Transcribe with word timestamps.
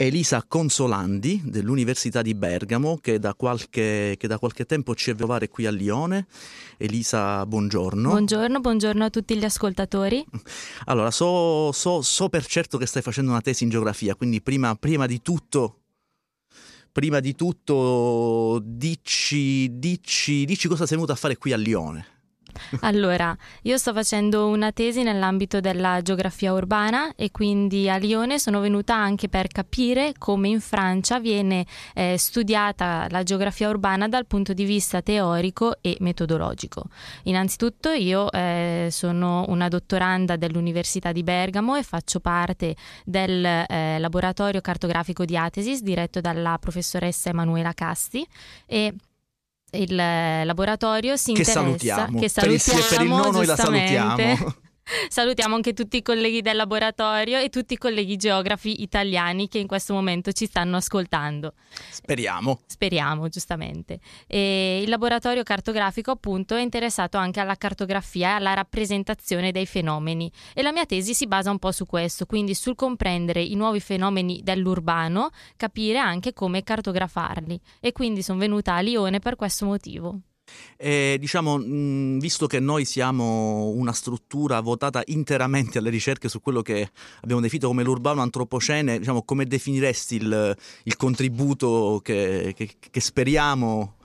Elisa 0.00 0.42
Consolandi 0.48 1.42
dell'Università 1.44 2.22
di 2.22 2.34
Bergamo 2.34 2.96
che 3.02 3.18
da, 3.18 3.34
qualche, 3.34 4.14
che 4.16 4.26
da 4.28 4.38
qualche 4.38 4.64
tempo 4.64 4.94
ci 4.94 5.10
è 5.10 5.14
trovare 5.14 5.48
qui 5.48 5.66
a 5.66 5.70
Lione. 5.70 6.26
Elisa, 6.78 7.44
buongiorno. 7.44 8.08
Buongiorno, 8.08 8.60
buongiorno 8.60 9.04
a 9.04 9.10
tutti 9.10 9.36
gli 9.36 9.44
ascoltatori. 9.44 10.24
Allora, 10.86 11.10
so, 11.10 11.70
so, 11.72 12.00
so 12.00 12.30
per 12.30 12.46
certo 12.46 12.78
che 12.78 12.86
stai 12.86 13.02
facendo 13.02 13.30
una 13.30 13.42
tesi 13.42 13.64
in 13.64 13.68
geografia, 13.68 14.14
quindi 14.14 14.40
prima, 14.40 14.74
prima 14.74 15.04
di 15.04 15.20
tutto 15.20 15.74
prima 16.90 17.20
di 17.20 17.34
tutto 17.34 18.58
dici, 18.64 19.78
dici, 19.78 20.46
dici 20.46 20.66
cosa 20.66 20.86
sei 20.86 20.96
venuto 20.96 21.12
a 21.12 21.16
fare 21.16 21.36
qui 21.36 21.52
a 21.52 21.58
Lione. 21.58 22.19
Allora, 22.80 23.36
io 23.62 23.76
sto 23.76 23.92
facendo 23.92 24.48
una 24.48 24.72
tesi 24.72 25.02
nell'ambito 25.02 25.60
della 25.60 26.00
geografia 26.02 26.52
urbana 26.52 27.14
e 27.16 27.30
quindi 27.30 27.88
a 27.88 27.96
Lione 27.96 28.38
sono 28.38 28.60
venuta 28.60 28.94
anche 28.94 29.28
per 29.28 29.48
capire 29.48 30.14
come 30.18 30.48
in 30.48 30.60
Francia 30.60 31.18
viene 31.18 31.66
eh, 31.94 32.16
studiata 32.16 33.06
la 33.10 33.22
geografia 33.22 33.68
urbana 33.68 34.08
dal 34.08 34.26
punto 34.26 34.52
di 34.52 34.64
vista 34.64 35.02
teorico 35.02 35.78
e 35.80 35.96
metodologico. 36.00 36.84
Innanzitutto 37.24 37.90
io 37.90 38.30
eh, 38.30 38.88
sono 38.90 39.44
una 39.48 39.68
dottoranda 39.68 40.36
dell'Università 40.36 41.12
di 41.12 41.22
Bergamo 41.22 41.76
e 41.76 41.82
faccio 41.82 42.20
parte 42.20 42.76
del 43.04 43.44
eh, 43.44 43.98
laboratorio 43.98 44.60
cartografico 44.60 45.24
di 45.24 45.36
Atesis 45.36 45.82
diretto 45.82 46.20
dalla 46.20 46.56
professoressa 46.58 47.30
Emanuela 47.30 47.72
Casti 47.72 48.26
e 48.66 48.94
il 49.72 49.94
laboratorio 49.94 51.16
si 51.16 51.32
che 51.32 51.40
interessa 51.40 51.60
salutiamo. 51.60 52.18
che 52.18 52.28
salutiamo 52.28 52.88
per 52.88 53.02
il, 53.02 53.08
per 53.28 53.40
il 53.40 53.46
la 53.46 53.56
salutiamo 53.56 54.54
Salutiamo 55.08 55.54
anche 55.54 55.72
tutti 55.72 55.98
i 55.98 56.02
colleghi 56.02 56.40
del 56.40 56.56
laboratorio 56.56 57.38
e 57.38 57.48
tutti 57.48 57.74
i 57.74 57.78
colleghi 57.78 58.16
geografi 58.16 58.82
italiani 58.82 59.48
che 59.48 59.58
in 59.58 59.66
questo 59.66 59.92
momento 59.94 60.32
ci 60.32 60.46
stanno 60.46 60.76
ascoltando. 60.76 61.54
Speriamo. 61.90 62.60
Speriamo, 62.66 63.28
giustamente. 63.28 64.00
E 64.26 64.80
il 64.82 64.88
laboratorio 64.88 65.42
cartografico, 65.42 66.10
appunto, 66.10 66.54
è 66.54 66.60
interessato 66.60 67.18
anche 67.18 67.40
alla 67.40 67.56
cartografia 67.56 68.30
e 68.30 68.32
alla 68.32 68.54
rappresentazione 68.54 69.52
dei 69.52 69.66
fenomeni. 69.66 70.30
E 70.54 70.62
la 70.62 70.72
mia 70.72 70.86
tesi 70.86 71.14
si 71.14 71.26
basa 71.26 71.50
un 71.50 71.58
po' 71.58 71.72
su 71.72 71.86
questo, 71.86 72.26
quindi 72.26 72.54
sul 72.54 72.74
comprendere 72.74 73.42
i 73.42 73.54
nuovi 73.54 73.80
fenomeni 73.80 74.40
dell'urbano, 74.42 75.30
capire 75.56 75.98
anche 75.98 76.32
come 76.32 76.62
cartografarli. 76.62 77.60
E 77.80 77.92
quindi 77.92 78.22
sono 78.22 78.38
venuta 78.38 78.74
a 78.74 78.80
Lione 78.80 79.18
per 79.20 79.36
questo 79.36 79.66
motivo. 79.66 80.20
E, 80.76 81.16
diciamo, 81.18 81.58
mh, 81.58 82.18
visto 82.18 82.46
che 82.46 82.60
noi 82.60 82.84
siamo 82.84 83.68
una 83.68 83.92
struttura 83.92 84.60
votata 84.60 85.02
interamente 85.06 85.78
alle 85.78 85.90
ricerche 85.90 86.28
su 86.28 86.40
quello 86.40 86.62
che 86.62 86.90
abbiamo 87.22 87.40
definito 87.40 87.68
come 87.68 87.82
l'urbano 87.82 88.22
antropocene, 88.22 88.98
diciamo, 88.98 89.22
come 89.22 89.46
definiresti 89.46 90.16
il, 90.16 90.56
il 90.84 90.96
contributo 90.96 92.00
che, 92.02 92.52
che, 92.56 92.70
che 92.78 93.00
speriamo 93.00 93.96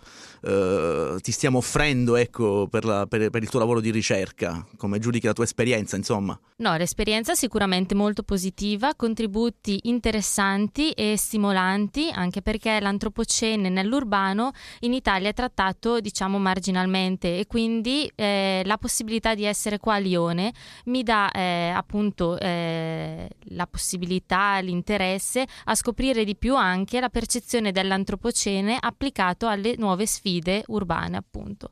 eh, 0.46 1.16
ti 1.22 1.32
stiamo 1.32 1.58
offrendo 1.58 2.16
ecco, 2.16 2.68
per, 2.70 2.86
la, 2.86 3.08
per, 3.08 3.32
per, 3.32 3.42
il 3.42 3.50
tuo 3.50 3.60
lavoro 3.60 3.82
di 3.82 3.90
ricerca? 3.90 4.66
Come 4.78 5.00
giudichi 5.00 5.26
la 5.26 5.34
tua 5.34 5.44
esperienza, 5.44 5.96
insomma? 5.96 6.40
No, 6.58 6.78
l'esperienza 6.78 7.34
sicuramente 7.34 7.96
molto 7.96 8.22
positiva, 8.22 8.94
contributi 8.96 9.80
interessanti 9.84 10.92
e 10.92 11.16
stimolanti, 11.18 12.12
anche 12.14 12.42
perché 12.42 12.80
l'antropocene 12.80 13.70
nell'urbano 13.70 14.52
in 14.82 14.94
Italia 14.94 15.30
è 15.30 15.34
trattato, 15.34 16.00
diciamo, 16.00 16.38
marginalmente 16.38 17.40
e 17.40 17.48
quindi 17.48 18.10
eh, 18.16 18.62
la 18.66 18.78
possibilità 18.78 19.34
di 19.34 19.46
essere 19.46 19.80
qua 19.80 19.96
a 19.96 20.00
Lione 20.00 20.54
mi 20.86 21.02
dà 21.02 21.32
eh, 21.32 21.72
appunto 21.76 22.38
eh, 22.40 23.28
la 23.50 23.68
possibilità, 23.68 24.60
l'interesse 24.60 25.46
a 25.66 25.76
scoprire 25.76 26.24
di 26.24 26.36
più 26.36 26.56
anche 26.56 27.00
la 27.00 27.10
percezione 27.10 27.72
dell'antropocene 27.72 28.78
applicato 28.80 29.48
alle 29.48 29.74
nuove 29.78 30.06
sfide 30.06 30.34
sfide 30.36 30.64
urbane, 30.68 31.18
appunto. 31.18 31.70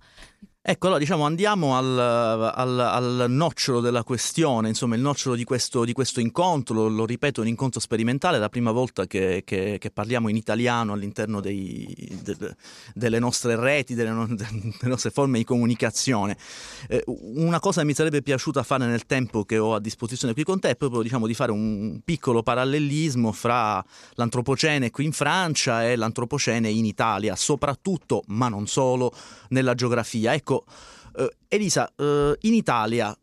Ecco, 0.66 0.86
allora 0.86 1.02
diciamo 1.02 1.26
andiamo 1.26 1.76
al, 1.76 2.00
al, 2.00 2.80
al, 2.80 3.26
nocciolo 3.28 3.82
della 3.82 4.06
questione, 4.06 4.70
insomma 4.70 4.96
il 4.96 5.02
nocciolo 5.02 5.36
di 5.36 5.44
questo, 5.44 5.84
di 5.84 5.92
questo 5.92 6.22
incontro, 6.22 6.74
lo, 6.74 6.88
lo, 6.88 7.06
ripeto, 7.06 7.42
un 7.42 7.48
incontro 7.48 7.82
sperimentale, 7.82 8.38
è 8.38 8.40
la 8.40 8.48
prima 8.48 8.72
volta 8.72 9.06
che, 9.06 9.42
che, 9.44 9.76
che 9.78 9.92
parliamo 9.92 10.30
in 10.30 10.38
italiano 10.38 10.94
all'interno 10.94 11.42
dei, 11.42 11.94
de, 12.24 12.56
delle 12.94 13.20
nostre 13.20 13.58
reti, 13.58 13.94
delle, 13.94 14.12
no, 14.12 14.26
delle, 14.26 14.74
nostre 14.84 15.10
forme 15.10 15.40
di 15.40 15.44
comunicazione. 15.44 16.38
Eh, 16.88 17.04
una 17.08 17.60
cosa 17.60 17.82
che 17.82 17.88
mi 17.88 17.94
sarebbe 17.94 18.22
piaciuta 18.22 18.64
fare 18.64 18.86
nel 18.86 19.06
tempo 19.06 19.44
che 19.44 19.58
ho 19.58 19.76
a 19.76 19.82
disposizione 19.82 20.34
qui 20.34 20.46
con 20.46 20.62
te 20.62 20.70
è 20.70 20.76
proprio 20.78 21.02
diciamo, 21.02 21.28
di 21.28 21.34
fare 21.34 21.52
un 21.52 22.00
piccolo 22.06 22.42
parallelismo 22.42 23.34
fra 23.34 23.84
l'antropocene 24.14 24.92
qui 24.92 25.04
in 25.04 25.12
Francia 25.12 25.84
e 25.84 25.98
l'antropocene 25.98 26.70
in 26.70 26.86
Italia, 26.86 27.36
soprattutto, 27.36 28.24
ma 28.28 28.48
non 28.48 28.66
solo, 28.66 29.12
nella 29.50 29.74
geografia. 29.74 30.34
Ecco, 30.34 30.53
Uh, 30.56 31.28
Elisa, 31.48 31.92
uh, 31.98 32.34
in 32.42 32.54
Italia, 32.56 33.16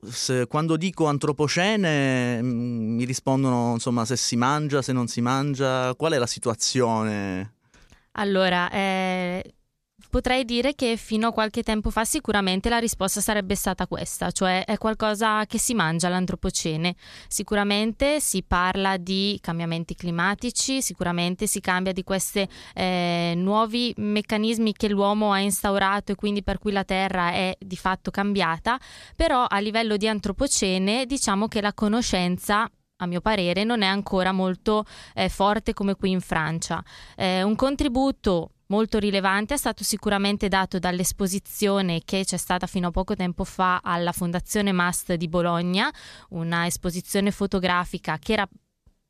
quando 0.46 0.76
dico 0.76 1.06
antropocene, 1.06 2.40
mm, 2.40 2.94
mi 2.94 3.04
rispondono 3.04 3.72
insomma 3.72 4.04
se 4.04 4.16
si 4.16 4.36
mangia, 4.36 4.80
se 4.80 4.92
non 4.92 5.08
si 5.08 5.20
mangia, 5.20 5.94
qual 5.96 6.12
è 6.12 6.18
la 6.18 6.26
situazione? 6.26 7.54
Allora, 8.12 8.70
eh, 8.70 9.54
Potrei 10.10 10.44
dire 10.44 10.74
che 10.74 10.96
fino 10.96 11.28
a 11.28 11.32
qualche 11.32 11.62
tempo 11.62 11.90
fa 11.90 12.04
sicuramente 12.04 12.68
la 12.68 12.78
risposta 12.78 13.20
sarebbe 13.20 13.54
stata 13.54 13.86
questa, 13.86 14.32
cioè 14.32 14.64
è 14.64 14.76
qualcosa 14.76 15.46
che 15.46 15.56
si 15.56 15.72
mangia 15.72 16.08
l'antropocene. 16.08 16.96
Sicuramente 17.28 18.18
si 18.18 18.42
parla 18.42 18.96
di 18.96 19.38
cambiamenti 19.40 19.94
climatici, 19.94 20.82
sicuramente 20.82 21.46
si 21.46 21.60
cambia 21.60 21.92
di 21.92 22.02
questi 22.02 22.46
eh, 22.74 23.34
nuovi 23.36 23.94
meccanismi 23.96 24.72
che 24.72 24.88
l'uomo 24.88 25.30
ha 25.30 25.38
instaurato 25.38 26.10
e 26.10 26.14
quindi 26.16 26.42
per 26.42 26.58
cui 26.58 26.72
la 26.72 26.82
Terra 26.82 27.30
è 27.30 27.56
di 27.56 27.76
fatto 27.76 28.10
cambiata, 28.10 28.80
però 29.14 29.44
a 29.48 29.60
livello 29.60 29.96
di 29.96 30.08
antropocene 30.08 31.06
diciamo 31.06 31.46
che 31.46 31.60
la 31.60 31.72
conoscenza 31.72 32.68
a 33.02 33.06
mio 33.06 33.20
parere, 33.20 33.64
non 33.64 33.82
è 33.82 33.86
ancora 33.86 34.32
molto 34.32 34.84
eh, 35.14 35.28
forte 35.28 35.72
come 35.72 35.94
qui 35.94 36.10
in 36.10 36.20
Francia. 36.20 36.82
Eh, 37.16 37.42
un 37.42 37.54
contributo 37.56 38.50
molto 38.70 38.98
rilevante 38.98 39.54
è 39.54 39.56
stato 39.56 39.84
sicuramente 39.84 40.48
dato 40.48 40.78
dall'esposizione 40.78 42.02
che 42.04 42.24
c'è 42.24 42.36
stata 42.36 42.66
fino 42.66 42.88
a 42.88 42.90
poco 42.90 43.14
tempo 43.14 43.44
fa 43.44 43.80
alla 43.82 44.12
Fondazione 44.12 44.72
Mast 44.72 45.14
di 45.14 45.28
Bologna, 45.28 45.92
una 46.30 46.66
esposizione 46.66 47.30
fotografica 47.30 48.18
che 48.18 48.32
era 48.32 48.48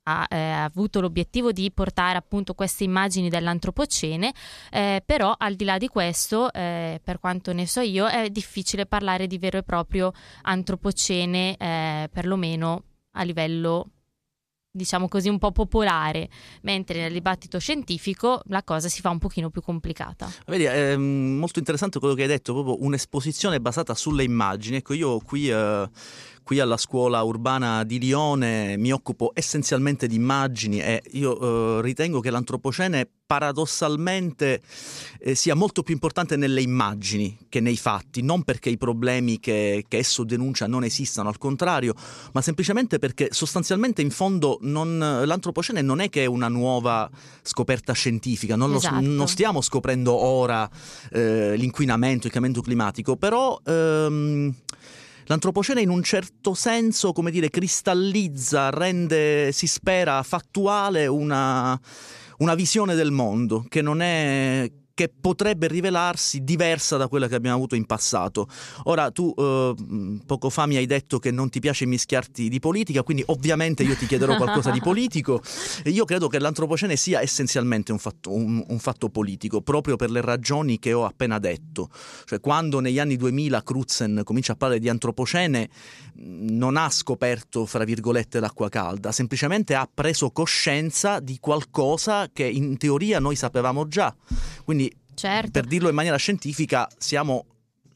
ha 0.03 0.27
eh, 0.29 0.51
avuto 0.51 1.01
l'obiettivo 1.01 1.53
di 1.53 1.71
portare 1.71 2.17
appunto 2.17 2.55
queste 2.55 2.85
immagini 2.85 3.29
dell'antropocene, 3.29 4.33
eh, 4.71 5.03
però 5.05 5.35
al 5.37 5.55
di 5.55 5.65
là 5.65 5.77
di 5.79 5.89
questo, 5.89 6.51
eh, 6.53 7.01
per 7.05 7.21
quanto 7.21 7.53
ne 7.53 7.67
so 7.67 7.81
io, 7.81 8.09
è 8.09 8.31
difficile 8.31 8.87
parlare 8.87 9.27
di 9.27 9.39
vero 9.39 9.59
e 9.59 9.63
proprio 9.63 10.13
antropocene, 10.43 11.57
eh, 11.57 12.09
perlomeno 12.11 12.83
a 13.13 13.23
livello 13.23 13.91
diciamo 14.71 15.09
così, 15.09 15.29
un 15.29 15.39
po' 15.39 15.53
popolare, 15.53 16.29
mentre 16.63 17.01
nel 17.01 17.13
dibattito 17.13 17.59
scientifico 17.59 18.43
la 18.47 18.63
cosa 18.63 18.89
si 18.89 19.01
fa 19.01 19.11
un 19.11 19.19
pochino 19.19 19.51
più 19.51 19.63
complicata. 19.63 20.31
Vedi, 20.47 20.65
è 20.65 20.97
molto 20.97 21.59
interessante 21.59 21.99
quello 21.99 22.15
che 22.15 22.23
hai 22.23 22.29
detto, 22.29 22.53
proprio 22.53 22.83
un'esposizione 22.85 23.61
basata 23.61 23.95
sulle 23.95 24.25
immagini. 24.25 24.77
Ecco, 24.77 24.95
io 24.95 25.19
qui... 25.19 25.51
Eh 25.51 25.89
qui 26.51 26.59
alla 26.59 26.79
scuola 26.79 27.23
urbana 27.23 27.85
di 27.85 28.01
Lione 28.01 28.77
mi 28.77 28.91
occupo 28.91 29.31
essenzialmente 29.35 30.09
di 30.09 30.17
immagini 30.17 30.81
e 30.81 31.01
io 31.13 31.79
eh, 31.79 31.81
ritengo 31.81 32.19
che 32.19 32.29
l'antropocene 32.29 33.09
paradossalmente 33.25 34.61
eh, 35.21 35.37
sia 35.37 35.55
molto 35.55 35.85
più 35.85 35.95
importante 35.95 36.35
nelle 36.35 36.61
immagini 36.61 37.39
che 37.49 37.61
nei 37.61 37.77
fatti, 37.77 38.23
non 38.23 38.43
perché 38.43 38.69
i 38.69 38.77
problemi 38.77 39.39
che, 39.39 39.85
che, 39.87 39.99
esso 39.99 40.25
denuncia 40.25 40.67
non 40.67 40.83
esistano, 40.83 41.29
al 41.29 41.39
contrario, 41.39 41.95
ma 42.33 42.43
semplicemente 42.43 42.99
perché 42.99 43.29
sostanzialmente 43.31 44.03
in 44.03 44.11
fondo 44.11 44.59
non, 44.63 44.99
l'antropocene 44.99 45.83
non 45.83 46.01
è 46.01 46.09
che 46.09 46.25
è 46.25 46.27
una 46.27 46.49
nuova 46.49 47.09
scoperta 47.43 47.93
scientifica, 47.93 48.57
non, 48.57 48.75
esatto. 48.75 48.97
lo, 48.97 49.07
non 49.09 49.29
stiamo 49.29 49.61
scoprendo 49.61 50.13
ora 50.13 50.69
eh, 51.13 51.55
l'inquinamento, 51.55 52.27
il 52.27 52.33
cambiamento 52.33 52.61
climatico, 52.61 53.15
però... 53.15 53.57
Ehm, 53.65 54.53
L'antropocene 55.31 55.81
in 55.81 55.91
un 55.91 56.03
certo 56.03 56.55
senso, 56.55 57.13
come 57.13 57.31
dire, 57.31 57.51
cristallizza, 57.51 58.69
rende, 58.71 59.53
si 59.53 59.69
spera, 59.69 60.25
fattuale 60.25 61.07
una, 61.07 61.81
una 62.39 62.55
visione 62.57 62.97
del 62.97 63.13
mondo 63.13 63.65
che 63.69 63.81
non 63.81 64.03
è 64.03 64.69
che 65.01 65.11
potrebbe 65.19 65.67
rivelarsi 65.67 66.45
diversa 66.45 66.99
da 66.99 67.09
quella 67.09 67.27
che 67.27 67.35
abbiamo 67.35 67.57
avuto 67.57 67.75
in 67.75 67.87
passato. 67.87 68.47
Ora, 68.83 69.11
tu 69.11 69.33
eh, 69.35 69.75
poco 70.27 70.51
fa 70.51 70.67
mi 70.67 70.77
hai 70.77 70.85
detto 70.85 71.19
che 71.19 71.31
non 71.31 71.49
ti 71.49 71.59
piace 71.59 71.87
mischiarti 71.87 72.51
di 72.51 72.59
politica, 72.59 73.03
quindi 73.03 73.23
ovviamente 73.29 73.83
io 73.83 73.97
ti 73.97 74.05
chiederò 74.05 74.37
qualcosa 74.37 74.71
di 74.71 74.81
politico. 74.81 75.41
Io 75.85 76.05
credo 76.05 76.29
che 76.29 76.39
l'antropocene 76.39 76.97
sia 76.97 77.23
essenzialmente 77.23 77.93
un 77.93 77.99
fatto, 77.99 78.31
un, 78.31 78.63
un 78.69 78.79
fatto, 78.79 79.09
politico, 79.09 79.63
proprio 79.63 79.97
per 79.97 80.11
le 80.11 80.21
ragioni 80.21 80.79
che 80.79 80.93
ho 80.93 81.07
appena 81.07 81.39
detto. 81.39 81.89
Cioè, 82.27 82.39
quando 82.39 82.81
negli 82.81 82.99
anni 82.99 83.17
2000 83.17 83.63
Crutzen 83.63 84.21
comincia 84.23 84.53
a 84.53 84.57
parlare 84.57 84.81
di 84.81 84.91
antropocene, 84.91 85.71
non 86.17 86.77
ha 86.77 86.91
scoperto, 86.91 87.65
fra 87.65 87.85
virgolette, 87.85 88.39
l'acqua 88.39 88.69
calda, 88.69 89.13
semplicemente 89.13 89.75
ha 89.75 89.89
preso 89.93 90.31
coscienza 90.31 91.21
di 91.21 91.39
qualcosa 91.41 92.29
che 92.31 92.45
in 92.45 92.77
teoria 92.77 93.19
noi 93.19 93.37
sapevamo 93.37 93.89
già. 93.89 94.15
Quindi 94.63 94.90
Certo. 95.21 95.51
Per 95.51 95.67
dirlo 95.67 95.91
in 95.91 95.95
maniera 95.95 96.17
scientifica, 96.17 96.89
siamo 96.97 97.45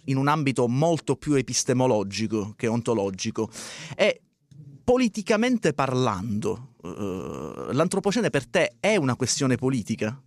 in 0.04 0.18
un 0.18 0.28
ambito 0.28 0.68
molto 0.68 1.16
più 1.16 1.32
epistemologico 1.32 2.52
che 2.54 2.66
ontologico. 2.66 3.48
E 3.96 4.20
politicamente 4.84 5.72
parlando, 5.72 6.74
uh, 6.82 7.72
l'antropocene 7.72 8.28
per 8.28 8.46
te 8.46 8.74
è 8.78 8.96
una 8.96 9.16
questione 9.16 9.56
politica? 9.56 10.20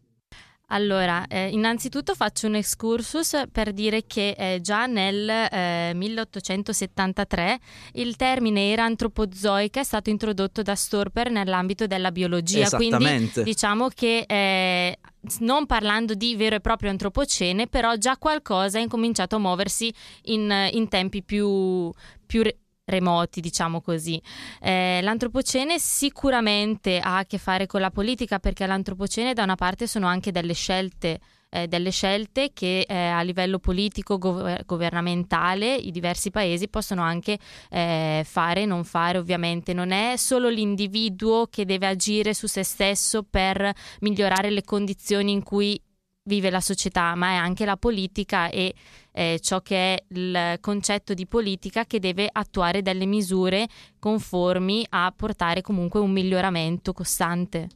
Allora, 0.70 1.28
eh, 1.28 1.48
innanzitutto 1.48 2.14
faccio 2.14 2.48
un 2.48 2.56
excursus 2.56 3.44
per 3.52 3.72
dire 3.72 4.06
che 4.06 4.36
eh, 4.38 4.60
già 4.62 4.86
nel 4.86 5.30
eh, 5.30 5.94
1873 5.96 7.60
il 7.94 8.18
termine 8.18 8.72
era 8.72 8.84
antropozoica 8.84 9.80
è 9.80 9.84
stato 9.84 10.10
introdotto 10.10 10.62
da 10.64 10.76
Storper 10.76 11.32
nell'ambito 11.32 11.88
della 11.88 12.12
biologia, 12.12 12.70
quindi 12.72 13.32
diciamo 13.44 13.88
che 13.88 14.26
eh, 14.28 15.00
non 15.40 15.66
parlando 15.66 16.14
di 16.16 16.36
vero 16.36 16.56
e 16.58 16.60
proprio 16.60 16.90
antropocene, 16.90 17.68
però 17.68 17.96
già 17.96 18.18
qualcosa 18.18 18.78
ha 18.78 18.82
incominciato 18.82 19.38
a 19.38 19.40
muoversi 19.40 19.94
in, 20.24 20.54
in 20.72 20.90
tempi 20.90 21.24
più, 21.24 21.90
più 22.26 22.44
remoti, 22.88 23.42
diciamo 23.42 23.82
così. 23.82 24.22
Eh, 24.62 25.00
l'antropocene 25.02 25.78
sicuramente 25.78 27.00
ha 27.00 27.18
a 27.18 27.26
che 27.26 27.38
fare 27.38 27.66
con 27.66 27.82
la 27.82 27.92
politica 27.92 28.40
perché 28.40 28.66
l'antropocene 28.66 29.34
da 29.34 29.44
una 29.44 29.56
parte 29.56 29.88
sono 29.88 30.08
anche 30.08 30.32
delle 30.32 30.54
scelte 30.54 31.20
eh, 31.50 31.68
delle 31.68 31.92
scelte 31.92 32.52
che 32.54 32.86
eh, 32.88 32.94
a 32.94 33.22
livello 33.22 33.60
politico, 33.60 34.18
gov- 34.18 34.66
governamentale, 34.66 35.76
i 35.76 35.92
diversi 35.92 36.30
paesi 36.30 36.68
possono 36.68 37.02
anche 37.02 37.38
eh, 37.70 38.24
fare, 38.26 38.66
non 38.66 38.84
fare 38.84 39.18
ovviamente. 39.18 39.74
Non 39.74 39.92
è 39.92 40.16
solo 40.18 40.50
l'individuo 40.50 41.48
che 41.48 41.64
deve 41.64 41.88
agire 41.88 42.34
su 42.34 42.48
se 42.48 42.64
stesso 42.64 43.24
per 43.24 43.74
migliorare 44.02 44.50
le 44.50 44.64
condizioni 44.64 45.32
in 45.32 45.44
cui 45.44 45.82
vive 46.28 46.50
la 46.50 46.62
società, 46.62 47.16
ma 47.16 47.30
è 47.30 47.36
anche 47.36 47.66
la 47.66 47.78
politica 47.78 48.50
e 48.50 48.74
eh, 49.12 49.40
ciò 49.42 49.62
che 49.62 49.96
è 49.96 50.04
il 50.10 50.58
concetto 50.62 51.14
di 51.14 51.26
politica 51.26 51.86
che 51.86 52.00
deve 52.00 52.30
attuare 52.32 52.82
delle 52.82 53.06
misure 53.06 53.68
conformi 53.98 54.86
a 54.90 55.12
portare 55.16 55.62
comunque 55.62 56.00
un 56.00 56.12
miglioramento 56.12 56.94
costante. 56.94 57.70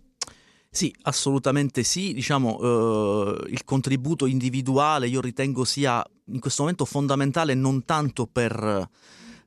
Sì, 0.70 0.94
assolutamente 1.04 1.84
sì. 1.84 2.14
Diciamo, 2.14 2.60
eh, 2.60 3.52
il 3.52 3.64
contributo 3.66 4.26
individuale 4.26 5.08
io 5.08 5.20
ritengo 5.20 5.66
sia 5.66 6.06
in 6.28 6.40
questo 6.40 6.62
momento 6.62 6.86
fondamentale 6.86 7.56
non 7.56 7.84
tanto 7.84 8.26
per 8.26 8.90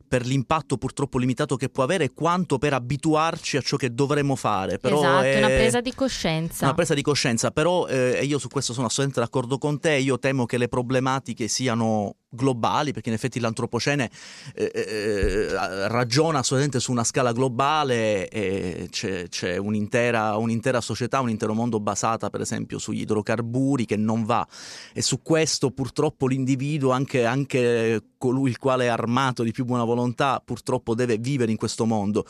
per 0.06 0.24
l'impatto 0.24 0.76
purtroppo 0.76 1.18
limitato 1.18 1.56
che 1.56 1.68
può 1.68 1.82
avere, 1.82 2.12
quanto 2.12 2.58
per 2.58 2.74
abituarci 2.74 3.56
a 3.56 3.60
ciò 3.60 3.76
che 3.76 3.92
dovremmo 3.92 4.36
fare. 4.36 4.78
Però 4.78 4.98
esatto, 4.98 5.24
è 5.24 5.38
una 5.38 5.46
presa 5.48 5.80
di 5.80 5.94
coscienza. 5.94 6.64
Una 6.64 6.74
presa 6.74 6.94
di 6.94 7.02
coscienza, 7.02 7.50
però 7.50 7.86
eh, 7.86 8.24
io 8.24 8.38
su 8.38 8.48
questo 8.48 8.72
sono 8.72 8.86
assolutamente 8.86 9.20
d'accordo 9.20 9.58
con 9.58 9.78
te, 9.80 9.94
io 9.94 10.18
temo 10.18 10.46
che 10.46 10.58
le 10.58 10.68
problematiche 10.68 11.48
siano 11.48 12.16
globali, 12.34 12.92
perché 12.92 13.08
in 13.08 13.14
effetti 13.14 13.40
l'antropocene 13.40 14.10
eh, 14.54 14.70
eh, 14.74 15.88
ragiona 15.88 16.38
assolutamente 16.38 16.80
su 16.80 16.90
una 16.90 17.04
scala 17.04 17.32
globale 17.32 18.28
e 18.28 18.88
c'è, 18.90 19.28
c'è 19.28 19.56
un'intera, 19.56 20.36
un'intera, 20.36 20.80
società, 20.80 21.20
un 21.20 21.30
intero 21.30 21.54
mondo 21.54 21.80
basata 21.80 22.30
per 22.30 22.40
esempio 22.40 22.78
sugli 22.78 23.00
idrocarburi 23.00 23.84
che 23.86 23.96
non 23.96 24.24
va 24.24 24.46
e 24.92 25.02
su 25.02 25.22
questo 25.22 25.70
purtroppo 25.70 26.26
l'individuo, 26.26 26.90
anche, 26.90 27.24
anche 27.24 28.02
colui 28.18 28.50
il 28.50 28.58
quale 28.58 28.84
è 28.84 28.88
armato 28.88 29.42
di 29.42 29.52
più 29.52 29.64
buona 29.64 29.84
volontà, 29.84 30.40
purtroppo 30.44 30.94
deve 30.94 31.18
vivere 31.18 31.50
in 31.50 31.56
questo 31.56 31.84
mondo. 31.84 32.24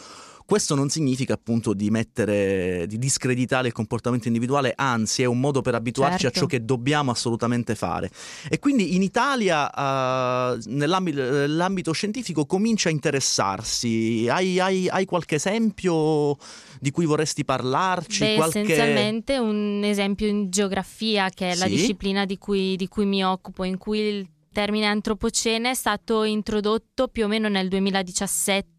Questo 0.46 0.74
non 0.74 0.90
significa 0.90 1.32
appunto 1.32 1.72
di 1.72 1.88
mettere, 1.88 2.84
di 2.86 2.98
discreditare 2.98 3.68
il 3.68 3.72
comportamento 3.72 4.26
individuale, 4.26 4.74
anzi 4.76 5.22
è 5.22 5.24
un 5.24 5.40
modo 5.40 5.62
per 5.62 5.74
abituarci 5.74 6.18
certo. 6.18 6.38
a 6.38 6.40
ciò 6.42 6.46
che 6.46 6.64
dobbiamo 6.66 7.10
assolutamente 7.10 7.74
fare. 7.74 8.10
E 8.50 8.58
quindi 8.58 8.94
in 8.94 9.02
Italia, 9.02 9.70
uh, 9.70 10.60
nell'ambito, 10.66 11.92
scientifico, 11.92 12.44
comincia 12.44 12.90
a 12.90 12.92
interessarsi. 12.92 14.26
Hai, 14.28 14.60
hai, 14.60 14.86
hai, 14.88 15.06
qualche 15.06 15.36
esempio 15.36 16.36
di 16.78 16.90
cui 16.90 17.06
vorresti 17.06 17.42
parlarci? 17.42 18.20
Beh, 18.20 18.34
qualche... 18.34 18.60
essenzialmente 18.60 19.38
un 19.38 19.80
esempio 19.82 20.26
in 20.26 20.50
geografia, 20.50 21.30
che 21.30 21.52
è 21.52 21.54
la 21.54 21.66
disciplina 21.66 22.26
di 22.26 22.36
cui, 22.36 22.76
di 22.76 22.86
cui 22.86 23.06
mi 23.06 23.24
occupo, 23.24 23.64
in 23.64 23.78
cui 23.78 23.98
il 23.98 24.28
termine 24.52 24.84
antropocene 24.86 25.70
è 25.70 25.74
stato 25.74 26.22
introdotto 26.22 27.08
più 27.08 27.24
o 27.24 27.28
meno 27.28 27.48
nel 27.48 27.68
2017 27.68 28.73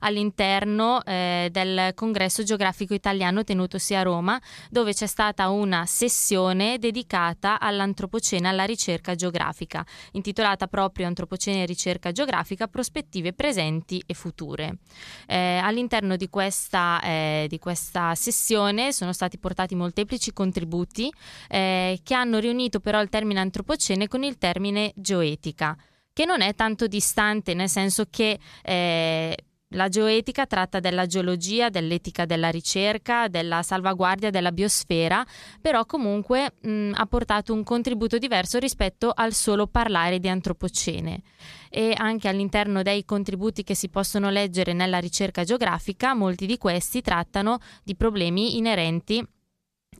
all'interno 0.00 1.02
eh, 1.04 1.48
del 1.52 1.92
congresso 1.94 2.42
geografico 2.42 2.94
italiano 2.94 3.44
tenutosi 3.44 3.94
a 3.94 4.02
Roma, 4.02 4.40
dove 4.70 4.92
c'è 4.92 5.06
stata 5.06 5.48
una 5.48 5.86
sessione 5.86 6.78
dedicata 6.78 7.60
all'antropocene, 7.60 8.48
alla 8.48 8.64
ricerca 8.64 9.14
geografica, 9.14 9.84
intitolata 10.12 10.66
proprio 10.66 11.06
Antropocene 11.06 11.62
e 11.62 11.66
ricerca 11.66 12.10
geografica, 12.10 12.66
prospettive 12.66 13.32
presenti 13.32 14.02
e 14.04 14.14
future. 14.14 14.78
Eh, 15.26 15.60
all'interno 15.62 16.16
di 16.16 16.28
questa, 16.28 17.00
eh, 17.02 17.46
di 17.48 17.58
questa, 17.58 18.14
sessione 18.14 18.92
sono 18.92 19.12
stati 19.12 19.38
portati 19.38 19.74
molteplici 19.74 20.32
contributi 20.32 21.12
eh, 21.48 22.00
che 22.02 22.14
hanno 22.14 22.38
riunito 22.38 22.80
però 22.80 23.00
il 23.00 23.08
termine 23.08 23.40
antropocene 23.40 24.08
con 24.08 24.24
il 24.24 24.38
termine 24.38 24.92
geoetica 24.96 25.76
che 26.16 26.24
non 26.24 26.40
è 26.40 26.54
tanto 26.54 26.86
distante, 26.86 27.52
nel 27.52 27.68
senso 27.68 28.06
che 28.08 28.38
eh, 28.62 29.36
la 29.74 29.88
geoetica 29.90 30.46
tratta 30.46 30.80
della 30.80 31.04
geologia, 31.04 31.68
dell'etica 31.68 32.24
della 32.24 32.48
ricerca, 32.48 33.28
della 33.28 33.62
salvaguardia 33.62 34.30
della 34.30 34.50
biosfera, 34.50 35.22
però 35.60 35.84
comunque 35.84 36.54
mh, 36.58 36.92
ha 36.94 37.04
portato 37.04 37.52
un 37.52 37.62
contributo 37.64 38.16
diverso 38.16 38.58
rispetto 38.58 39.12
al 39.14 39.34
solo 39.34 39.66
parlare 39.66 40.18
di 40.18 40.30
antropocene. 40.30 41.20
E 41.68 41.92
anche 41.94 42.28
all'interno 42.28 42.80
dei 42.80 43.04
contributi 43.04 43.62
che 43.62 43.74
si 43.74 43.90
possono 43.90 44.30
leggere 44.30 44.72
nella 44.72 45.00
ricerca 45.00 45.44
geografica, 45.44 46.14
molti 46.14 46.46
di 46.46 46.56
questi 46.56 47.02
trattano 47.02 47.58
di 47.84 47.94
problemi 47.94 48.56
inerenti 48.56 49.22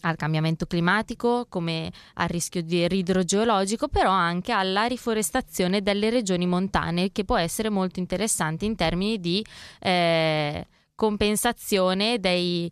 al 0.01 0.17
cambiamento 0.17 0.67
climatico, 0.67 1.47
come 1.49 1.91
al 2.15 2.29
rischio 2.29 2.63
di 2.63 2.87
ridrogeologico, 2.87 3.89
però 3.89 4.11
anche 4.11 4.53
alla 4.53 4.85
riforestazione 4.85 5.83
delle 5.83 6.11
regioni 6.11 6.47
montane, 6.47 7.13
che 7.13 7.25
può 7.25 7.37
essere 7.37 7.71
molto 7.71 7.99
interessante 7.99 8.65
in 8.65 8.77
termini 8.77 9.21
di 9.21 9.45
eh, 9.81 10.67
compensazione 10.95 12.19
dei, 12.19 12.71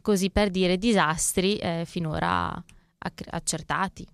così 0.00 0.30
per 0.30 0.50
dire, 0.50 0.78
disastri 0.78 1.56
eh, 1.56 1.84
finora 1.86 2.62
accertati. 3.30 4.06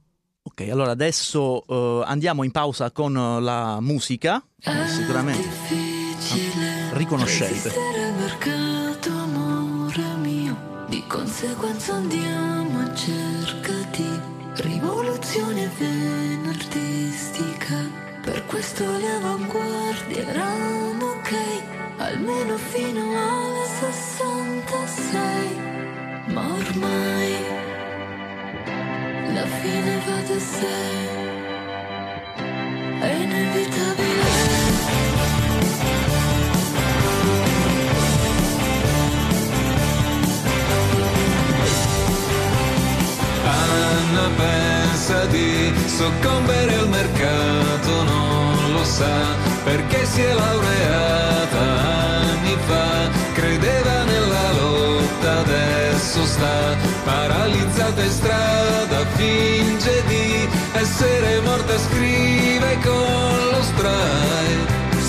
Ok, 0.44 0.68
allora 0.68 0.90
adesso 0.90 1.62
uh, 1.66 2.02
andiamo 2.04 2.42
in 2.42 2.50
pausa 2.50 2.90
con 2.90 3.12
la 3.12 3.80
musica, 3.80 4.42
eh, 4.60 4.88
sicuramente 4.88 5.48
riconoscete. 6.92 8.71
Di 10.92 11.02
conseguenza 11.06 11.94
andiamo 11.94 12.80
a 12.80 12.94
cerca 12.94 13.72
di 13.92 14.20
rivoluzione 14.56 15.66
venardistica. 15.78 17.76
Per 18.20 18.44
questo 18.44 18.84
le 18.98 19.10
avanguardie 19.12 20.26
erano 20.26 21.06
ok, 21.06 21.32
almeno 21.96 22.58
fino 22.58 23.00
alle 23.00 23.64
66. 23.80 25.56
Ma 26.26 26.52
ormai 26.52 27.36
la 29.32 29.46
fine 29.46 29.98
va 30.04 30.20
da 30.28 30.38
sé. 30.38 30.76
È 33.00 33.12
inevitabile. 33.14 33.81
Soccombere 46.02 46.74
al 46.74 46.88
mercato, 46.88 48.02
non 48.02 48.72
lo 48.72 48.84
sa 48.84 49.36
perché 49.62 50.04
si 50.04 50.20
è 50.20 50.32
laureata 50.32 51.64
anni 52.26 52.56
fa, 52.66 53.08
credeva 53.34 54.02
nella 54.02 54.50
lotta, 54.60 55.38
adesso 55.38 56.24
sta 56.24 56.76
paralizzata 57.04 58.02
in 58.02 58.10
strada, 58.10 59.06
finge 59.14 60.02
di 60.08 60.48
essere 60.72 61.40
morta, 61.42 61.78
scrive 61.78 62.78
con 62.82 63.36
lo 63.52 63.62
spray 63.62 64.52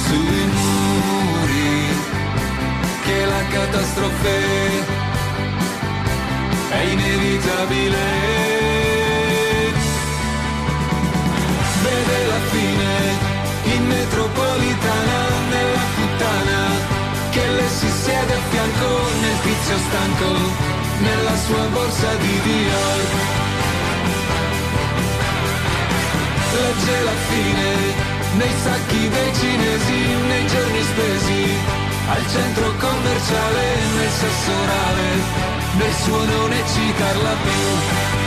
sui 0.06 0.46
muri 0.58 1.88
che 3.06 3.26
la 3.26 3.44
catastrofe 3.50 4.40
è 6.70 6.82
inevitabile. 6.92 8.63
Metropolitana 14.24 15.20
nella 15.50 15.86
puttana 15.96 16.62
che 17.32 17.48
le 17.48 17.68
si 17.68 17.90
siede 17.90 18.34
a 18.34 18.42
fianco 18.50 18.88
nel 19.22 19.40
tizio 19.42 19.78
stanco 19.78 20.32
nella 21.00 21.36
sua 21.46 21.66
borsa 21.74 22.14
di 22.16 22.40
Dior. 22.44 23.02
Legge 26.54 27.04
la 27.04 27.18
fine 27.28 27.72
nei 28.38 28.56
sacchi 28.64 29.10
dei 29.10 29.34
cinesi 29.34 30.00
nei 30.28 30.48
giorni 30.48 30.82
spesi 30.84 31.58
al 32.10 32.28
centro 32.30 32.74
commerciale 32.78 33.64
nel 33.98 34.10
sesso 34.10 34.52
orale 34.52 35.52
nel 35.78 35.94
suo 36.04 36.26
non 36.26 36.54
eccitarla 36.54 37.36
più. 37.44 38.23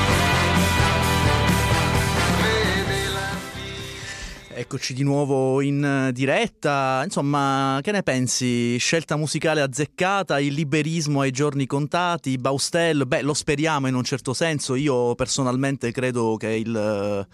Eccoci 4.58 4.94
di 4.94 5.02
nuovo 5.02 5.60
in 5.60 5.84
eh, 5.84 6.12
diretta. 6.12 7.02
Insomma, 7.04 7.78
che 7.82 7.92
ne 7.92 8.02
pensi? 8.02 8.78
Scelta 8.78 9.14
musicale 9.16 9.60
azzeccata, 9.60 10.40
il 10.40 10.54
liberismo 10.54 11.20
ai 11.20 11.30
giorni 11.30 11.66
contati, 11.66 12.38
Baustel? 12.38 13.06
Beh, 13.06 13.20
lo 13.20 13.34
speriamo 13.34 13.86
in 13.86 13.94
un 13.94 14.02
certo 14.02 14.32
senso. 14.32 14.74
Io 14.74 15.14
personalmente 15.14 15.92
credo 15.92 16.38
che 16.38 16.54
il, 16.54 17.26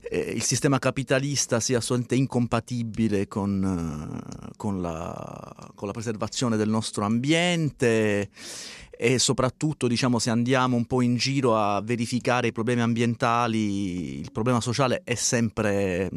eh, 0.00 0.18
il 0.18 0.42
sistema 0.42 0.78
capitalista 0.78 1.60
sia 1.60 1.78
assolutamente 1.78 2.14
incompatibile 2.16 3.28
con, 3.28 4.20
eh, 4.22 4.52
con, 4.56 4.80
la, 4.80 5.70
con 5.74 5.86
la 5.86 5.92
preservazione 5.92 6.56
del 6.56 6.68
nostro 6.68 7.04
ambiente 7.04 8.30
e 8.90 9.18
soprattutto 9.18 9.88
diciamo, 9.88 10.18
se 10.18 10.30
andiamo 10.30 10.76
un 10.76 10.84
po' 10.86 11.02
in 11.02 11.16
giro 11.16 11.56
a 11.56 11.80
verificare 11.80 12.48
i 12.48 12.52
problemi 12.52 12.82
ambientali, 12.82 14.20
il 14.20 14.30
problema 14.30 14.60
sociale 14.60 15.00
è 15.02 15.14
sempre 15.14 16.08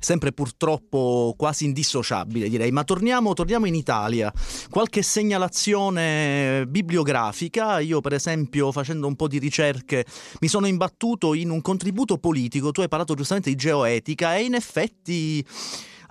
sempre 0.00 0.32
purtroppo 0.32 1.34
quasi 1.36 1.66
indissociabile 1.66 2.48
direi. 2.48 2.72
Ma 2.72 2.82
torniamo, 2.82 3.34
torniamo, 3.34 3.66
in 3.66 3.74
Italia. 3.74 4.32
Qualche 4.68 5.02
segnalazione 5.02 6.66
bibliografica. 6.66 7.78
Io 7.78 8.00
per 8.00 8.14
esempio 8.14 8.72
facendo 8.72 9.06
un 9.06 9.14
po' 9.14 9.28
di 9.28 9.38
ricerche 9.38 10.04
mi 10.40 10.48
sono 10.48 10.66
imbattuto 10.66 11.34
in 11.34 11.50
un 11.50 11.60
contributo 11.60 12.18
politico. 12.18 12.72
Tu 12.72 12.80
hai 12.80 12.88
parlato 12.88 13.14
giustamente 13.14 13.50
di 13.50 13.56
geoetica 13.56 14.36
e 14.36 14.42
in 14.42 14.54
effetti 14.54 15.44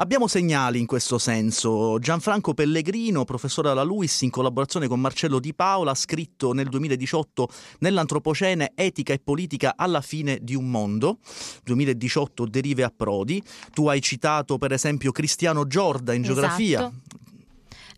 Abbiamo 0.01 0.27
segnali 0.27 0.79
in 0.79 0.85
questo 0.85 1.17
senso. 1.17 1.99
Gianfranco 1.99 2.53
Pellegrino, 2.53 3.25
professore 3.25 3.67
alla 3.67 3.83
LUIS, 3.83 4.21
in 4.21 4.29
collaborazione 4.29 4.87
con 4.87 5.01
Marcello 5.01 5.39
Di 5.39 5.53
Paola, 5.53 5.91
ha 5.91 5.95
scritto 5.95 6.53
nel 6.53 6.69
2018 6.69 7.49
Nell'antropocene 7.79 8.71
etica 8.75 9.11
e 9.11 9.19
politica 9.19 9.73
alla 9.75 9.99
fine 9.99 10.39
di 10.41 10.55
un 10.55 10.71
mondo. 10.71 11.17
2018 11.65 12.45
derive 12.45 12.83
a 12.83 12.93
Prodi. 12.95 13.43
Tu 13.73 13.87
hai 13.87 14.01
citato 14.01 14.57
per 14.57 14.71
esempio 14.71 15.11
Cristiano 15.11 15.67
Giorda 15.67 16.13
in 16.13 16.23
esatto. 16.23 16.39
geografia 16.39 16.91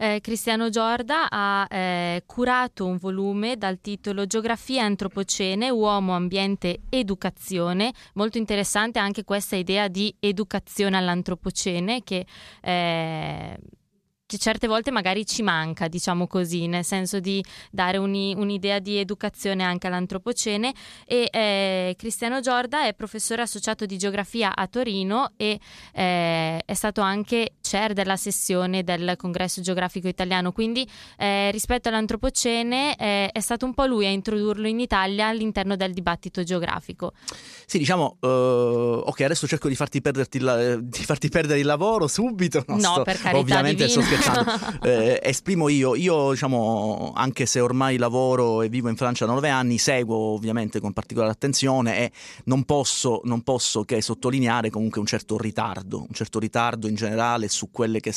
eh, 0.01 0.19
Cristiano 0.19 0.69
Giorda 0.69 1.27
ha 1.29 1.67
eh, 1.69 2.23
curato 2.25 2.87
un 2.87 2.97
volume 2.97 3.55
dal 3.55 3.79
titolo 3.79 4.25
Geografia 4.25 4.83
Antropocene, 4.83 5.69
Uomo, 5.69 6.15
Ambiente, 6.15 6.79
Educazione. 6.89 7.93
Molto 8.15 8.39
interessante 8.39 8.97
anche 8.97 9.23
questa 9.23 9.55
idea 9.55 9.87
di 9.87 10.13
educazione 10.19 10.97
all'antropocene 10.97 12.01
che 12.03 12.25
eh, 12.61 13.59
certe 14.37 14.67
volte 14.67 14.91
magari 14.91 15.25
ci 15.25 15.43
manca, 15.43 15.87
diciamo 15.87 16.27
così, 16.27 16.67
nel 16.67 16.83
senso 16.83 17.19
di 17.19 17.43
dare 17.69 17.97
uni, 17.97 18.33
un'idea 18.35 18.79
di 18.79 18.97
educazione 18.97 19.63
anche 19.63 19.87
all'antropocene 19.87 20.73
e 21.05 21.27
eh, 21.31 21.95
Cristiano 21.97 22.39
Giorda 22.39 22.85
è 22.85 22.93
professore 22.93 23.41
associato 23.41 23.85
di 23.85 23.97
geografia 23.97 24.55
a 24.55 24.67
Torino 24.67 25.33
e 25.37 25.59
eh, 25.93 26.61
è 26.63 26.73
stato 26.73 27.01
anche 27.01 27.53
chair 27.71 27.93
della 27.93 28.17
sessione 28.17 28.83
del 28.83 29.15
congresso 29.17 29.61
geografico 29.61 30.09
italiano, 30.09 30.51
quindi 30.51 30.85
eh, 31.17 31.51
rispetto 31.51 31.87
all'antropocene 31.87 32.97
eh, 32.97 33.29
è 33.31 33.39
stato 33.39 33.65
un 33.65 33.73
po' 33.73 33.85
lui 33.85 34.05
a 34.05 34.09
introdurlo 34.09 34.67
in 34.67 34.79
Italia 34.79 35.27
all'interno 35.27 35.77
del 35.77 35.93
dibattito 35.93 36.43
geografico. 36.43 37.13
Sì, 37.65 37.77
diciamo, 37.77 38.17
uh, 38.19 38.27
ok, 38.27 39.21
adesso 39.21 39.47
cerco 39.47 39.69
di 39.69 39.75
farti, 39.75 40.01
la, 40.39 40.75
di 40.75 41.03
farti, 41.03 41.29
perdere 41.29 41.59
il 41.59 41.65
lavoro 41.65 42.07
subito. 42.07 42.63
No, 42.67 42.79
sto, 42.79 43.03
per 43.03 43.17
carità 43.17 43.37
ovviamente 43.37 43.85
divina. 43.85 44.03
sto 44.03 44.15
scherzando. 44.15 44.83
eh, 44.83 45.19
esprimo 45.23 45.69
io, 45.69 45.95
io 45.95 46.31
diciamo, 46.31 47.13
anche 47.15 47.45
se 47.45 47.61
ormai 47.61 47.97
lavoro 47.97 48.61
e 48.61 48.69
vivo 48.69 48.89
in 48.89 48.97
Francia 48.97 49.25
da 49.25 49.31
nove 49.31 49.49
anni, 49.49 49.77
seguo 49.77 50.33
ovviamente 50.33 50.81
con 50.81 50.91
particolare 50.91 51.31
attenzione 51.31 51.99
e 51.99 52.11
non 52.45 52.63
posso, 52.63 53.21
non 53.23 53.41
posso 53.41 53.83
che 53.83 54.01
sottolineare 54.01 54.69
comunque 54.69 54.99
un 54.99 55.05
certo 55.05 55.37
ritardo, 55.37 55.99
un 55.99 56.13
certo 56.13 56.39
ritardo 56.39 56.87
in 56.89 56.95
generale 56.95 57.47
su 57.47 57.60
quelle 57.69 57.99
che... 57.99 58.13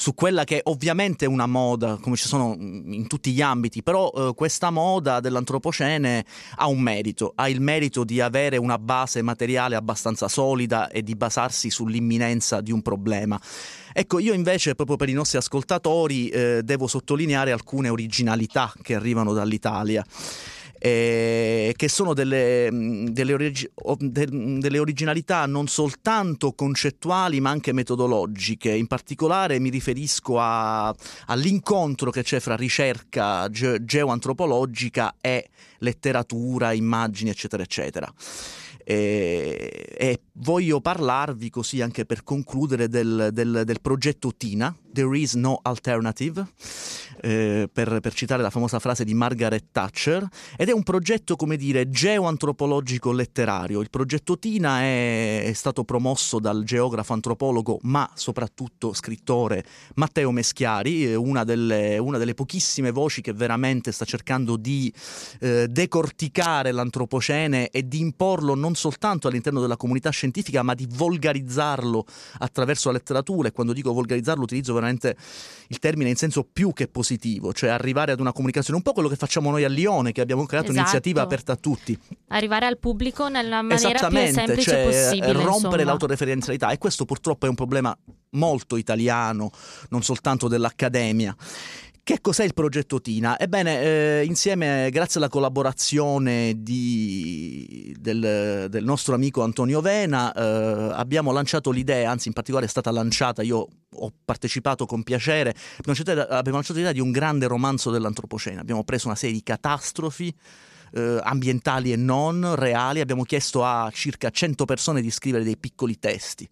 Su 0.00 0.14
quella 0.14 0.44
che 0.44 0.60
ovviamente 0.62 1.24
è 1.24 1.28
una 1.28 1.48
moda, 1.48 1.98
come 2.00 2.14
ci 2.14 2.28
sono 2.28 2.54
in 2.56 3.08
tutti 3.08 3.32
gli 3.32 3.40
ambiti, 3.40 3.82
però 3.82 4.12
eh, 4.14 4.32
questa 4.32 4.70
moda 4.70 5.18
dell'antropocene 5.18 6.24
ha 6.54 6.68
un 6.68 6.78
merito, 6.78 7.32
ha 7.34 7.48
il 7.48 7.60
merito 7.60 8.04
di 8.04 8.20
avere 8.20 8.58
una 8.58 8.78
base 8.78 9.22
materiale 9.22 9.74
abbastanza 9.74 10.28
solida 10.28 10.88
e 10.88 11.02
di 11.02 11.16
basarsi 11.16 11.68
sull'imminenza 11.68 12.60
di 12.60 12.70
un 12.70 12.80
problema. 12.80 13.40
Ecco, 13.92 14.20
io 14.20 14.34
invece, 14.34 14.76
proprio 14.76 14.96
per 14.96 15.08
i 15.08 15.14
nostri 15.14 15.38
ascoltatori, 15.38 16.28
eh, 16.28 16.60
devo 16.62 16.86
sottolineare 16.86 17.50
alcune 17.50 17.88
originalità 17.88 18.72
che 18.80 18.94
arrivano 18.94 19.32
dall'Italia 19.32 20.06
eh, 20.78 21.74
che 21.76 21.88
sono 21.88 22.14
delle, 22.14 22.68
delle, 23.10 23.32
origi- 23.32 23.70
delle, 23.98 24.78
originalità 24.78 25.46
non 25.46 25.66
soltanto 25.66 26.52
concettuali 26.52 27.40
ma 27.40 27.50
anche 27.50 27.72
metodologiche. 27.72 28.70
In 28.70 28.86
particolare 28.86 29.58
mi 29.58 29.70
riferisco 29.70 30.38
a, 30.38 30.94
all'incontro 31.26 32.10
che 32.10 32.22
c'è 32.22 32.40
fra 32.40 32.56
ricerca 32.56 33.48
ge- 33.50 33.84
geoantropologica 33.84 35.16
e 35.20 35.48
letteratura, 35.78 36.72
immagini, 36.72 37.30
eccetera, 37.30 37.62
eccetera. 37.62 38.12
E, 38.84 39.86
e, 39.98 40.20
voglio 40.38 40.80
parlarvi 40.80 41.50
così 41.50 41.80
anche 41.80 42.04
per 42.04 42.22
concludere 42.22 42.88
del, 42.88 43.30
del, 43.32 43.62
del 43.64 43.80
progetto 43.80 44.34
TINA, 44.36 44.74
There 44.92 45.16
is 45.16 45.34
no 45.34 45.60
alternative, 45.62 46.44
eh, 47.20 47.68
per, 47.72 48.00
per, 48.00 48.14
citare 48.14 48.42
la 48.42 48.50
famosa 48.50 48.78
frase 48.78 49.04
di 49.04 49.14
Margaret 49.14 49.66
Thatcher, 49.70 50.26
ed 50.56 50.68
è 50.68 50.72
un 50.72 50.82
progetto, 50.82 51.36
come 51.36 51.56
dire, 51.56 51.88
geoantropologico 51.90 53.12
letterario. 53.12 53.80
Il 53.80 53.90
progetto 53.90 54.38
TINA 54.38 54.80
è, 54.80 55.44
è 55.44 55.52
stato 55.52 55.84
promosso 55.84 56.38
dal 56.40 56.64
geografo 56.64 57.12
antropologo, 57.12 57.78
ma 57.82 58.10
soprattutto 58.14 58.92
scrittore 58.92 59.64
Matteo 59.96 60.30
Meschiari, 60.30 61.04
eh, 61.04 61.14
una 61.14 61.44
delle, 61.44 61.98
una 61.98 62.18
delle 62.18 62.34
pochissime 62.34 62.90
voci 62.90 63.20
che 63.20 63.32
veramente 63.32 63.92
sta 63.92 64.04
cercando 64.04 64.56
di 64.56 64.92
eh, 65.40 65.68
decorticare 65.68 66.72
l'antropocene 66.72 67.68
e 67.68 67.86
di 67.86 68.00
imporlo 68.00 68.54
non 68.54 68.74
soltanto 68.74 69.28
all'interno 69.28 69.60
della 69.60 69.76
comunità 69.76 70.10
scientifica, 70.10 70.27
scientifica, 70.28 70.62
ma 70.62 70.74
di 70.74 70.86
volgarizzarlo 70.88 72.04
attraverso 72.38 72.88
la 72.88 72.98
letteratura. 72.98 73.48
E 73.48 73.52
quando 73.52 73.72
dico 73.72 73.92
volgarizzarlo 73.92 74.42
utilizzo 74.42 74.74
veramente 74.74 75.16
il 75.68 75.78
termine 75.78 76.10
in 76.10 76.16
senso 76.16 76.46
più 76.50 76.72
che 76.72 76.88
positivo, 76.88 77.52
cioè 77.52 77.70
arrivare 77.70 78.12
ad 78.12 78.20
una 78.20 78.32
comunicazione, 78.32 78.78
un 78.78 78.84
po' 78.84 78.92
quello 78.92 79.08
che 79.08 79.16
facciamo 79.16 79.50
noi 79.50 79.64
a 79.64 79.68
Lione, 79.68 80.12
che 80.12 80.20
abbiamo 80.20 80.44
creato 80.46 80.66
Esatto. 80.66 80.80
un'iniziativa 80.80 81.22
aperta 81.22 81.52
a 81.52 81.56
tutti. 81.56 81.98
Arrivare 82.28 82.66
al 82.66 82.78
pubblico 82.78 83.28
nella 83.28 83.62
maniera 83.62 84.08
più 84.08 84.18
semplice 84.18 84.70
cioè 84.70 84.84
possibile. 84.84 85.32
rompere 85.32 85.52
insomma. 85.52 85.84
l'autoreferenzialità 85.84 86.70
e 86.70 86.78
questo 86.78 87.04
purtroppo 87.04 87.46
è 87.46 87.48
un 87.48 87.54
problema 87.54 87.96
molto 88.30 88.76
italiano, 88.76 89.50
non 89.88 90.02
soltanto 90.02 90.48
dell'accademia. 90.48 91.34
Che 92.08 92.22
cos'è 92.22 92.42
il 92.42 92.54
progetto 92.54 93.02
Tina? 93.02 93.38
Ebbene, 93.38 93.82
eh, 93.82 94.24
insieme, 94.24 94.88
grazie 94.90 95.20
alla 95.20 95.28
collaborazione 95.28 96.54
di- 96.56 97.94
del, 98.00 98.68
del 98.70 98.82
nostro 98.82 99.14
amico 99.14 99.42
Antonio 99.42 99.82
Vena, 99.82 100.32
eh, 100.32 100.88
abbiamo 100.94 101.32
lanciato 101.32 101.70
l'idea, 101.70 102.10
anzi 102.10 102.28
in 102.28 102.32
particolare 102.32 102.64
è 102.64 102.70
stata 102.70 102.90
lanciata, 102.90 103.42
io 103.42 103.68
ho 103.92 104.12
partecipato 104.24 104.86
con 104.86 105.02
piacere, 105.02 105.54
abbiamo 105.80 106.56
lanciato, 106.56 106.78
l'idea 106.78 106.92
di 106.92 107.00
un 107.00 107.10
grande 107.10 107.46
romanzo 107.46 107.90
dell'antropocene, 107.90 108.58
abbiamo 108.58 108.84
preso 108.84 109.08
una 109.08 109.14
serie 109.14 109.34
di 109.34 109.42
catastrofi 109.42 110.34
eh, 110.92 111.18
ambientali 111.22 111.92
e 111.92 111.96
non, 111.96 112.54
reali, 112.54 113.00
abbiamo 113.00 113.24
chiesto 113.24 113.64
a 113.64 113.90
circa 113.92 114.30
100 114.30 114.64
persone 114.64 115.00
di 115.00 115.10
scrivere 115.10 115.44
dei 115.44 115.56
piccoli 115.56 115.98
testi. 115.98 116.48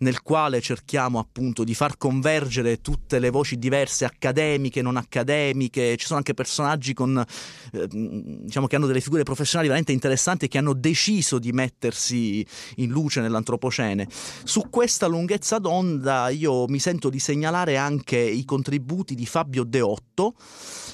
nel 0.00 0.22
quale 0.22 0.60
cerchiamo 0.60 1.18
appunto 1.18 1.64
di 1.64 1.74
far 1.74 1.96
convergere 1.96 2.82
tutte 2.82 3.18
le 3.18 3.30
voci 3.30 3.58
diverse, 3.58 4.04
accademiche, 4.04 4.82
non 4.82 4.98
accademiche. 4.98 5.28
Ci 5.30 6.06
sono 6.06 6.18
anche 6.18 6.34
personaggi 6.34 6.94
con, 6.94 7.24
eh, 7.72 7.86
diciamo, 7.88 8.66
che 8.66 8.76
hanno 8.76 8.86
delle 8.86 9.00
figure 9.00 9.22
professionali 9.22 9.68
veramente 9.68 9.92
interessanti 9.92 10.44
e 10.46 10.48
che 10.48 10.58
hanno 10.58 10.74
deciso 10.74 11.38
di 11.38 11.52
mettersi 11.52 12.44
in 12.76 12.90
luce 12.90 13.20
nell'antropocene. 13.20 14.08
Su 14.44 14.66
questa 14.70 15.06
lunghezza 15.06 15.58
d'onda 15.58 16.28
io 16.30 16.66
mi 16.68 16.78
sento 16.78 17.08
di 17.08 17.18
segnalare 17.18 17.76
anche 17.76 18.18
i 18.18 18.44
contributi 18.44 19.14
di 19.14 19.26
Fabio 19.26 19.64
Deotto. 19.64 20.34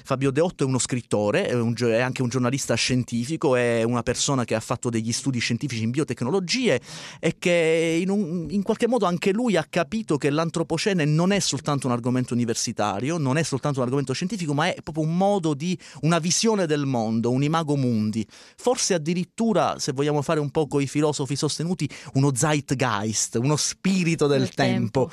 Fabio 0.07 0.31
Deotto 0.31 0.63
è 0.63 0.67
uno 0.67 0.79
scrittore, 0.79 1.49
è, 1.49 1.55
un 1.55 1.75
è 1.77 2.01
anche 2.01 2.23
un 2.23 2.29
giornalista 2.29 2.75
scientifico, 2.75 3.57
è 3.57 3.83
una 3.83 4.05
persona 4.05 4.45
che 4.45 4.55
ha 4.55 4.61
fatto 4.61 4.89
degli 4.89 5.11
studi 5.11 5.41
scientifici 5.41 5.83
in 5.83 5.91
biotecnologie 5.91 6.81
e 7.19 7.35
che 7.39 7.99
in, 8.01 8.09
un- 8.11 8.47
in 8.49 8.63
qualche 8.63 8.87
modo 8.87 9.05
anche 9.07 9.33
lui 9.33 9.57
ha 9.57 9.67
capito 9.69 10.17
che 10.17 10.31
l'antropocene 10.31 11.05
non 11.05 11.33
è 11.33 11.41
soltanto 11.41 11.89
un 11.89 11.93
argomento 11.93 12.35
universitario, 12.35 13.19
non 13.19 13.37
è 13.37 13.43
soltanto 13.43 13.79
un 13.81 13.85
argomento 13.85 14.13
scientifico, 14.13 14.55
ma 14.55 14.73
è 14.73 14.81
proprio 14.81 15.05
un 15.05 15.17
modo 15.17 15.55
di 15.55 15.77
una 16.03 16.21
visione 16.21 16.67
del 16.67 16.87
mondo, 16.87 17.33
un 17.33 17.43
imago 17.43 17.75
mundi. 17.77 18.25
Forse 18.57 18.95
addirittura, 18.95 19.81
se 19.81 19.91
vogliamo 19.91 20.23
fare 20.23 20.39
un 20.39 20.51
po' 20.51 20.69
con 20.69 20.81
i 20.83 20.87
filosofi 20.87 21.35
sostenuti, 21.35 21.91
uno 22.15 22.31
zeitgeist, 22.33 23.41
uno 23.43 23.57
spirito 23.57 24.29
del, 24.29 24.43
Del 24.43 24.55
tempo. 24.55 25.11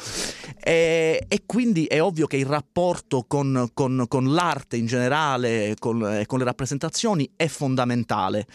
E, 0.63 1.25
e 1.27 1.43
quindi 1.47 1.85
è 1.85 1.99
ovvio 1.99 2.27
che 2.27 2.37
il 2.37 2.45
rapporto 2.45 3.25
con, 3.27 3.69
con- 3.73 4.05
con 4.07 4.31
l'arte 4.31 4.81
in 4.83 4.89
generale 4.89 5.75
con, 5.79 6.05
e 6.05 6.25
con 6.25 6.39
le 6.39 6.45
rappresentazioni 6.45 7.29
è 7.35 7.47
fondamentale. 7.47 8.45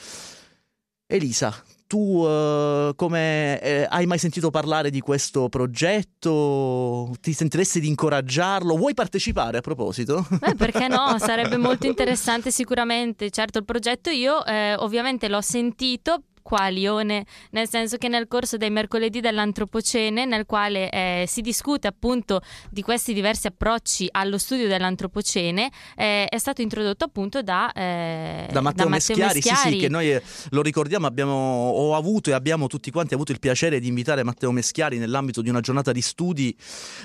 Elisa, 1.06 1.54
tu 1.88 2.23
eh, 2.26 2.93
come 2.95 3.60
eh, 3.60 3.86
hai 3.88 4.04
mai 4.04 4.19
sentito 4.19 4.50
parlare 4.50 4.91
di 4.91 5.00
questo 5.00 5.49
progetto? 5.49 7.14
Ti 7.19 7.32
sentiresti 7.32 7.80
di 7.80 7.88
incoraggiarlo? 7.88 8.76
Vuoi 8.76 8.93
partecipare 8.93 9.58
a 9.58 9.60
proposito? 9.62 10.26
Beh, 10.28 10.54
perché 10.54 10.86
no? 10.86 11.19
Sarebbe 11.19 11.56
molto 11.56 11.86
interessante 11.88 12.50
sicuramente. 12.50 13.30
Certo, 13.30 13.58
il 13.58 13.64
progetto 13.64 14.10
io 14.10 14.45
eh, 14.45 14.75
ovviamente 14.75 15.28
l'ho 15.28 15.41
sentito 15.41 16.25
qua 16.49 16.61
a 16.61 16.69
Lione, 16.69 17.26
nel 17.50 17.69
senso 17.69 17.99
che 17.99 18.08
nel 18.08 18.26
corso 18.26 18.56
dei 18.56 18.71
mercoledì 18.71 19.21
dell'antropocene, 19.21 20.25
nel 20.25 20.47
quale 20.47 20.89
eh, 20.89 21.25
si 21.28 21.43
discute 21.43 21.87
appunto 21.87 22.41
di 22.71 22.80
questi 22.80 23.13
diversi 23.13 23.49
approcci 23.49 24.08
allo 24.13 24.39
studio 24.39 24.67
dell'antropocene, 24.67 25.71
eh, 25.95 26.25
è 26.25 26.39
stato 26.39 26.63
introdotto 26.63 27.04
appunto 27.04 27.43
da, 27.43 27.71
eh, 27.73 28.49
da 28.50 28.63
Matteo, 28.63 28.89
Meschiari, 28.89 29.43
sì, 29.43 29.54
sì, 29.54 29.76
che 29.76 29.91
noi 29.91 30.11
eh, 30.11 30.23
lo 30.49 30.63
ricordiamo, 30.63 31.06
abbiamo, 31.06 31.34
ho 31.34 31.95
avuto 31.95 32.30
e 32.30 32.32
abbiamo 32.32 32.67
tutti 32.67 32.91
quanti 32.91 33.13
avuto 33.13 33.32
il 33.32 33.41
piacere 33.41 33.78
di 33.78 33.89
invitare 33.89 34.25
Matteo 34.25 34.50
Meschiari 34.50 34.97
nell'ambito 34.97 35.43
di 35.43 35.50
una 35.50 35.61
giornata 35.61 35.93
di 35.93 36.00
studi 36.00 36.56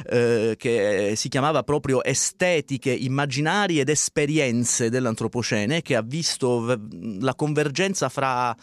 eh, 0.09 0.55
che 0.57 1.15
si 1.17 1.27
chiamava 1.27 1.63
proprio 1.63 2.01
Estetiche, 2.01 2.91
Immaginari 2.91 3.81
ed 3.81 3.89
Esperienze 3.89 4.89
dell'Antropocene, 4.89 5.81
che 5.81 5.97
ha 5.97 6.01
visto 6.01 6.79
la 7.19 7.35
convergenza 7.35 8.07
fra 8.07 8.55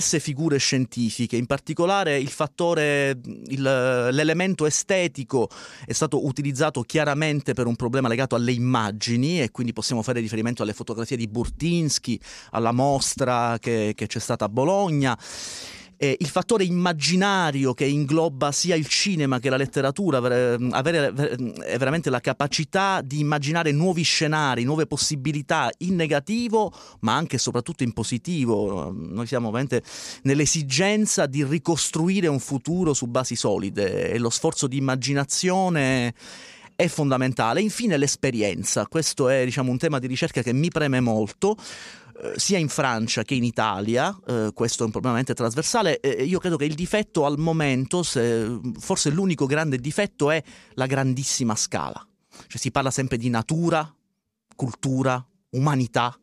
diverse 0.00 0.18
figure 0.18 0.56
scientifiche, 0.56 1.36
in 1.36 1.44
particolare 1.44 2.18
il 2.18 2.30
fattore, 2.30 3.18
il- 3.48 4.08
l'elemento 4.10 4.64
estetico 4.64 5.48
è 5.84 5.92
stato 5.92 6.24
utilizzato 6.24 6.80
chiaramente 6.82 7.52
per 7.52 7.66
un 7.66 7.76
problema 7.76 8.08
legato 8.08 8.34
alle 8.34 8.52
immagini 8.52 9.42
e 9.42 9.50
quindi 9.50 9.74
possiamo 9.74 10.02
fare 10.02 10.20
riferimento 10.20 10.62
alle 10.62 10.72
fotografie 10.72 11.18
di 11.18 11.28
Burtinsky, 11.28 12.18
alla 12.52 12.72
mostra 12.72 13.58
che, 13.60 13.92
che 13.94 14.06
c'è 14.06 14.18
stata 14.18 14.46
a 14.46 14.48
Bologna. 14.48 15.18
Eh, 16.02 16.16
il 16.18 16.28
fattore 16.28 16.64
immaginario 16.64 17.74
che 17.74 17.84
ingloba 17.84 18.52
sia 18.52 18.74
il 18.74 18.86
cinema 18.86 19.38
che 19.38 19.50
la 19.50 19.58
letteratura, 19.58 20.18
ver- 20.18 20.58
avere 20.70 21.12
veramente 21.76 22.08
la 22.08 22.20
capacità 22.20 23.02
di 23.02 23.18
immaginare 23.20 23.70
nuovi 23.70 24.00
scenari, 24.00 24.64
nuove 24.64 24.86
possibilità 24.86 25.70
in 25.80 25.96
negativo, 25.96 26.72
ma 27.00 27.16
anche 27.16 27.36
e 27.36 27.38
soprattutto 27.38 27.82
in 27.82 27.92
positivo. 27.92 28.90
Noi 28.96 29.26
siamo 29.26 29.50
veramente 29.50 29.82
nell'esigenza 30.22 31.26
di 31.26 31.44
ricostruire 31.44 32.28
un 32.28 32.40
futuro 32.40 32.94
su 32.94 33.06
basi 33.06 33.36
solide 33.36 34.10
e 34.10 34.16
lo 34.16 34.30
sforzo 34.30 34.66
di 34.66 34.78
immaginazione 34.78 36.14
è 36.76 36.88
fondamentale. 36.88 37.60
Infine 37.60 37.98
l'esperienza, 37.98 38.86
questo 38.86 39.28
è 39.28 39.44
diciamo, 39.44 39.70
un 39.70 39.76
tema 39.76 39.98
di 39.98 40.06
ricerca 40.06 40.40
che 40.40 40.54
mi 40.54 40.70
preme 40.70 41.00
molto 41.00 41.56
sia 42.36 42.58
in 42.58 42.68
Francia 42.68 43.22
che 43.22 43.34
in 43.34 43.44
Italia, 43.44 44.14
eh, 44.26 44.50
questo 44.52 44.82
è 44.82 44.86
un 44.86 44.90
problema 44.92 45.16
veramente 45.16 45.34
trasversale, 45.34 46.00
eh, 46.00 46.24
io 46.24 46.38
credo 46.38 46.56
che 46.56 46.64
il 46.64 46.74
difetto 46.74 47.24
al 47.24 47.38
momento, 47.38 48.02
se- 48.02 48.60
forse 48.78 49.10
l'unico 49.10 49.46
grande 49.46 49.78
difetto 49.78 50.30
è 50.30 50.42
la 50.74 50.86
grandissima 50.86 51.54
scala. 51.54 52.06
Cioè 52.46 52.58
si 52.58 52.70
parla 52.70 52.90
sempre 52.90 53.16
di 53.16 53.28
natura, 53.28 53.94
cultura, 54.54 55.24
umanità, 55.50 56.19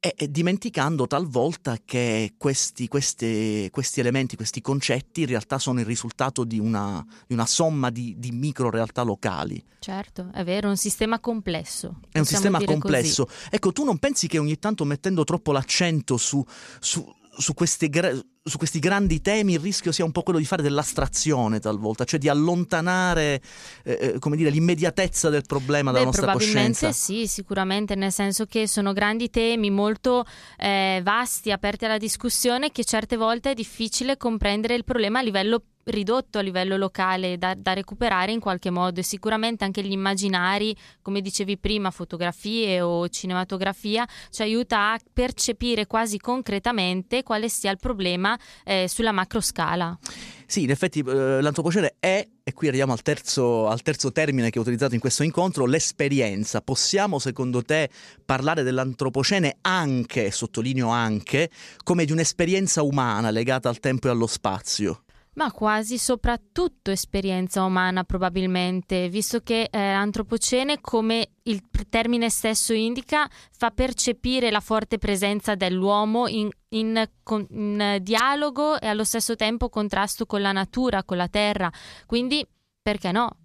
e, 0.00 0.14
e 0.16 0.30
dimenticando 0.30 1.06
talvolta 1.06 1.76
che 1.84 2.32
questi, 2.38 2.88
queste- 2.88 3.68
questi 3.70 4.00
elementi, 4.00 4.34
questi 4.34 4.62
concetti 4.62 5.20
in 5.20 5.26
realtà 5.26 5.58
sono 5.58 5.78
il 5.78 5.86
risultato 5.86 6.44
di 6.44 6.58
una, 6.58 7.04
di 7.26 7.34
una 7.34 7.46
somma 7.46 7.90
di, 7.90 8.14
di 8.18 8.32
micro 8.32 8.70
realtà 8.70 9.02
locali. 9.02 9.62
Certo, 9.78 10.30
è 10.32 10.42
vero, 10.42 10.68
è 10.68 10.70
un 10.70 10.76
sistema 10.78 11.20
complesso. 11.20 12.00
È 12.10 12.18
un 12.18 12.24
sistema 12.24 12.58
dire 12.58 12.72
così. 12.72 12.80
complesso. 12.80 13.28
Ecco, 13.50 13.72
tu 13.72 13.84
non 13.84 13.98
pensi 13.98 14.26
che 14.26 14.38
ogni 14.38 14.58
tanto 14.58 14.84
mettendo 14.84 15.22
troppo 15.24 15.52
l'accento 15.52 16.16
su, 16.16 16.42
su- 16.80 17.14
su 17.36 17.54
gra- 17.88 18.12
su 18.42 18.56
questi 18.56 18.78
grandi 18.78 19.20
temi 19.20 19.52
il 19.52 19.60
rischio 19.60 19.92
sia 19.92 20.04
un 20.04 20.12
po' 20.12 20.22
quello 20.22 20.38
di 20.38 20.44
fare 20.44 20.62
dell'astrazione 20.62 21.60
talvolta, 21.60 22.04
cioè 22.04 22.18
di 22.18 22.28
allontanare 22.28 23.40
eh, 23.84 23.98
eh, 24.00 24.18
come 24.18 24.36
dire, 24.36 24.50
l'immediatezza 24.50 25.28
del 25.28 25.42
problema 25.46 25.90
dalla 25.90 26.04
Beh, 26.04 26.04
nostra 26.06 26.26
probabilmente 26.30 26.86
coscienza? 26.86 26.92
sì, 26.92 27.26
sicuramente, 27.26 27.94
nel 27.94 28.12
senso 28.12 28.46
che 28.46 28.66
sono 28.66 28.92
grandi 28.92 29.30
temi 29.30 29.70
molto 29.70 30.24
eh, 30.56 31.00
vasti, 31.02 31.52
aperti 31.52 31.84
alla 31.84 31.98
discussione, 31.98 32.72
che 32.72 32.84
certe 32.84 33.16
volte 33.16 33.50
è 33.50 33.54
difficile 33.54 34.16
comprendere 34.16 34.74
il 34.74 34.84
problema 34.84 35.18
a 35.18 35.22
livello 35.22 35.62
ridotto 35.84 36.38
a 36.38 36.42
livello 36.42 36.76
locale 36.76 37.38
da, 37.38 37.54
da 37.54 37.72
recuperare 37.72 38.32
in 38.32 38.40
qualche 38.40 38.70
modo 38.70 39.00
e 39.00 39.02
sicuramente 39.02 39.64
anche 39.64 39.82
gli 39.82 39.92
immaginari 39.92 40.76
come 41.02 41.20
dicevi 41.20 41.58
prima 41.58 41.90
fotografie 41.90 42.80
o 42.80 43.08
cinematografia 43.08 44.06
ci 44.30 44.42
aiuta 44.42 44.92
a 44.92 44.98
percepire 45.12 45.86
quasi 45.86 46.18
concretamente 46.18 47.22
quale 47.22 47.48
sia 47.48 47.70
il 47.70 47.78
problema 47.78 48.38
eh, 48.64 48.86
sulla 48.88 49.12
macro 49.12 49.40
scala 49.40 49.98
Sì, 50.46 50.62
in 50.62 50.70
effetti 50.70 51.00
eh, 51.00 51.40
l'antropocene 51.40 51.96
è, 51.98 52.26
e 52.42 52.52
qui 52.52 52.68
arriviamo 52.68 52.92
al 52.92 53.02
terzo, 53.02 53.68
al 53.68 53.82
terzo 53.82 54.12
termine 54.12 54.50
che 54.50 54.58
ho 54.58 54.62
utilizzato 54.62 54.94
in 54.94 55.00
questo 55.00 55.22
incontro, 55.22 55.64
l'esperienza. 55.64 56.60
Possiamo 56.60 57.18
secondo 57.18 57.62
te 57.62 57.88
parlare 58.24 58.62
dell'antropocene 58.62 59.58
anche, 59.60 60.30
sottolineo 60.30 60.88
anche, 60.88 61.50
come 61.84 62.04
di 62.04 62.12
un'esperienza 62.12 62.82
umana 62.82 63.30
legata 63.30 63.68
al 63.68 63.78
tempo 63.78 64.08
e 64.08 64.10
allo 64.10 64.26
spazio? 64.26 65.04
Ma 65.34 65.52
quasi 65.52 65.96
soprattutto 65.96 66.90
esperienza 66.90 67.62
umana 67.62 68.02
probabilmente, 68.02 69.08
visto 69.08 69.40
che 69.40 69.68
eh, 69.70 69.78
antropocene, 69.78 70.80
come 70.80 71.30
il 71.44 71.62
termine 71.88 72.28
stesso 72.28 72.72
indica, 72.72 73.28
fa 73.56 73.70
percepire 73.70 74.50
la 74.50 74.60
forte 74.60 74.98
presenza 74.98 75.54
dell'uomo 75.54 76.26
in, 76.26 76.48
in, 76.70 77.08
in 77.50 77.98
dialogo 78.02 78.80
e 78.80 78.88
allo 78.88 79.04
stesso 79.04 79.36
tempo 79.36 79.68
contrasto 79.68 80.26
con 80.26 80.40
la 80.40 80.52
natura, 80.52 81.04
con 81.04 81.16
la 81.16 81.28
terra. 81.28 81.70
Quindi, 82.06 82.44
perché 82.82 83.12
no? 83.12 83.36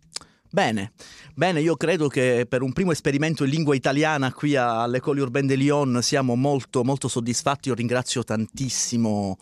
Bene, 0.56 0.94
bene, 1.34 1.60
io 1.60 1.76
credo 1.76 2.08
che 2.08 2.46
per 2.48 2.62
un 2.62 2.72
primo 2.72 2.94
esperimento 2.94 3.44
in 3.44 3.50
lingua 3.50 3.76
italiana 3.76 4.32
qui 4.34 4.56
all'École 4.56 5.22
Urbaine 5.22 5.50
de 5.50 5.56
Lyon 5.56 6.02
siamo 6.02 6.36
molto, 6.36 6.84
molto 6.84 7.10
soddisfatti. 7.10 7.68
Io 7.68 7.76
ringrazio 7.76 8.24
tantissimo 8.24 9.38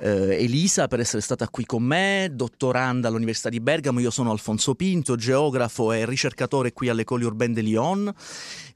eh, 0.00 0.42
Elisa 0.42 0.88
per 0.88 1.00
essere 1.00 1.22
stata 1.22 1.48
qui 1.48 1.64
con 1.64 1.82
me, 1.82 2.30
dottoranda 2.32 3.08
all'Università 3.08 3.48
di 3.48 3.60
Bergamo, 3.60 4.00
io 4.00 4.10
sono 4.10 4.30
Alfonso 4.30 4.74
Pinto, 4.74 5.16
geografo 5.16 5.92
e 5.92 6.06
ricercatore 6.06 6.72
qui 6.72 6.88
all'École 6.88 7.24
Urbaine 7.24 7.54
de 7.54 7.60
Lyon. 7.60 8.12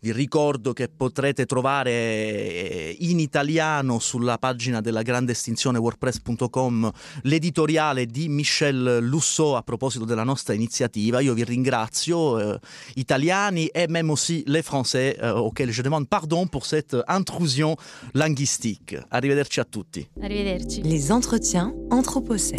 Vi 0.01 0.13
ricordo 0.13 0.75
che 0.75 0.91
potrete 0.95 1.47
trovare 1.47 1.91
eh, 1.91 2.97
in 3.01 3.19
italiano 3.21 3.99
sulla 3.99 4.37
pagina 4.37 4.83
della 4.83 5.01
grande 5.01 5.33
estinzione 5.33 5.79
wordpress.com 5.79 6.91
l'editoriale 7.23 8.05
di 8.05 8.29
Michel 8.29 8.99
Lussot 9.01 9.57
a 9.57 9.63
proposito 9.63 10.05
della 10.05 10.23
nostra 10.23 10.53
iniziativa. 10.53 11.21
Io 11.21 11.33
vi 11.33 11.43
ringrazio, 11.45 12.39
euh, 12.39 12.59
italiani 12.97 13.71
et 13.73 13.89
même 13.89 14.11
aussi 14.11 14.45
les 14.47 14.63
Français, 14.63 15.17
euh, 15.23 15.33
auxquels 15.33 15.71
je 15.71 15.81
demande 15.81 16.07
pardon 16.07 16.47
pour 16.47 16.67
cette 16.67 16.95
intrusion 17.07 17.75
linguistique. 18.13 18.99
Arrivederci 19.09 19.61
a 19.61 19.65
tutti. 19.65 20.07
Arrivederci. 20.21 20.83
Les 20.83 21.11
entretiens 21.15 21.73
Anthropocène. 21.93 22.59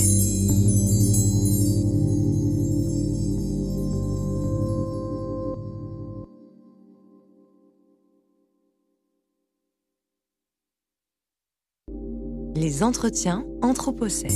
Les 12.55 12.81
entretiens 12.81 13.43
Anthropocène. 13.61 14.29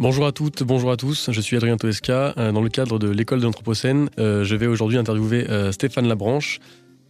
Bonjour 0.00 0.26
à 0.26 0.32
toutes, 0.32 0.62
bonjour 0.62 0.92
à 0.92 0.96
tous, 0.96 1.30
je 1.32 1.40
suis 1.40 1.56
Adrien 1.56 1.76
Toesca. 1.76 2.32
Euh, 2.38 2.52
dans 2.52 2.60
le 2.62 2.68
cadre 2.68 3.00
de 3.00 3.08
l'école 3.08 3.40
de 3.40 3.44
l'Anthropocène, 3.44 4.10
euh, 4.20 4.44
je 4.44 4.54
vais 4.54 4.68
aujourd'hui 4.68 4.96
interviewer 4.96 5.50
euh, 5.50 5.72
Stéphane 5.72 6.06
Labranche. 6.06 6.60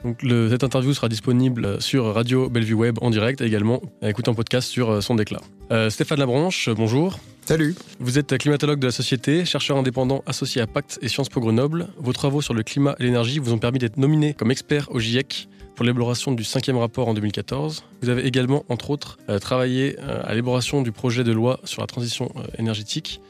Donc, 0.04 0.22
le- 0.22 0.48
cette 0.48 0.64
interview 0.64 0.94
sera 0.94 1.08
disponible 1.10 1.82
sur 1.82 2.14
Radio 2.14 2.48
Bellevue 2.48 2.72
Web 2.74 2.98
en 3.02 3.10
direct 3.10 3.42
et 3.42 3.44
également 3.44 3.82
à 4.00 4.08
écouter 4.08 4.30
en 4.30 4.34
podcast 4.34 4.68
sur 4.70 5.02
son 5.02 5.16
déclat. 5.16 5.40
Euh, 5.70 5.90
Stéphane 5.90 6.18
Labranche, 6.18 6.70
bonjour. 6.70 7.18
Salut. 7.44 7.74
Vous 8.00 8.18
êtes 8.18 8.38
climatologue 8.38 8.78
de 8.78 8.86
la 8.86 8.92
société, 8.92 9.44
chercheur 9.44 9.76
indépendant 9.76 10.22
associé 10.26 10.62
à 10.62 10.66
Pacte 10.66 10.98
et 11.02 11.08
Sciences 11.08 11.28
Po 11.28 11.40
Grenoble. 11.40 11.88
Vos 11.98 12.12
travaux 12.14 12.40
sur 12.40 12.54
le 12.54 12.62
climat 12.62 12.94
et 13.00 13.02
l'énergie 13.02 13.38
vous 13.38 13.52
ont 13.52 13.58
permis 13.58 13.78
d'être 13.80 13.98
nominé 13.98 14.32
comme 14.32 14.50
expert 14.50 14.88
au 14.92 14.98
GIEC 14.98 15.48
pour 15.78 15.84
l'élaboration 15.84 16.32
du 16.32 16.42
cinquième 16.42 16.76
rapport 16.76 17.06
en 17.06 17.14
2014. 17.14 17.84
Vous 18.02 18.08
avez 18.08 18.26
également, 18.26 18.64
entre 18.68 18.90
autres, 18.90 19.16
euh, 19.28 19.38
travaillé 19.38 19.96
euh, 20.00 20.20
à 20.24 20.30
l'élaboration 20.30 20.82
du 20.82 20.90
projet 20.90 21.22
de 21.22 21.30
loi 21.30 21.60
sur 21.62 21.80
la 21.80 21.86
transition 21.86 22.32
euh, 22.34 22.40
énergétique. 22.58 23.20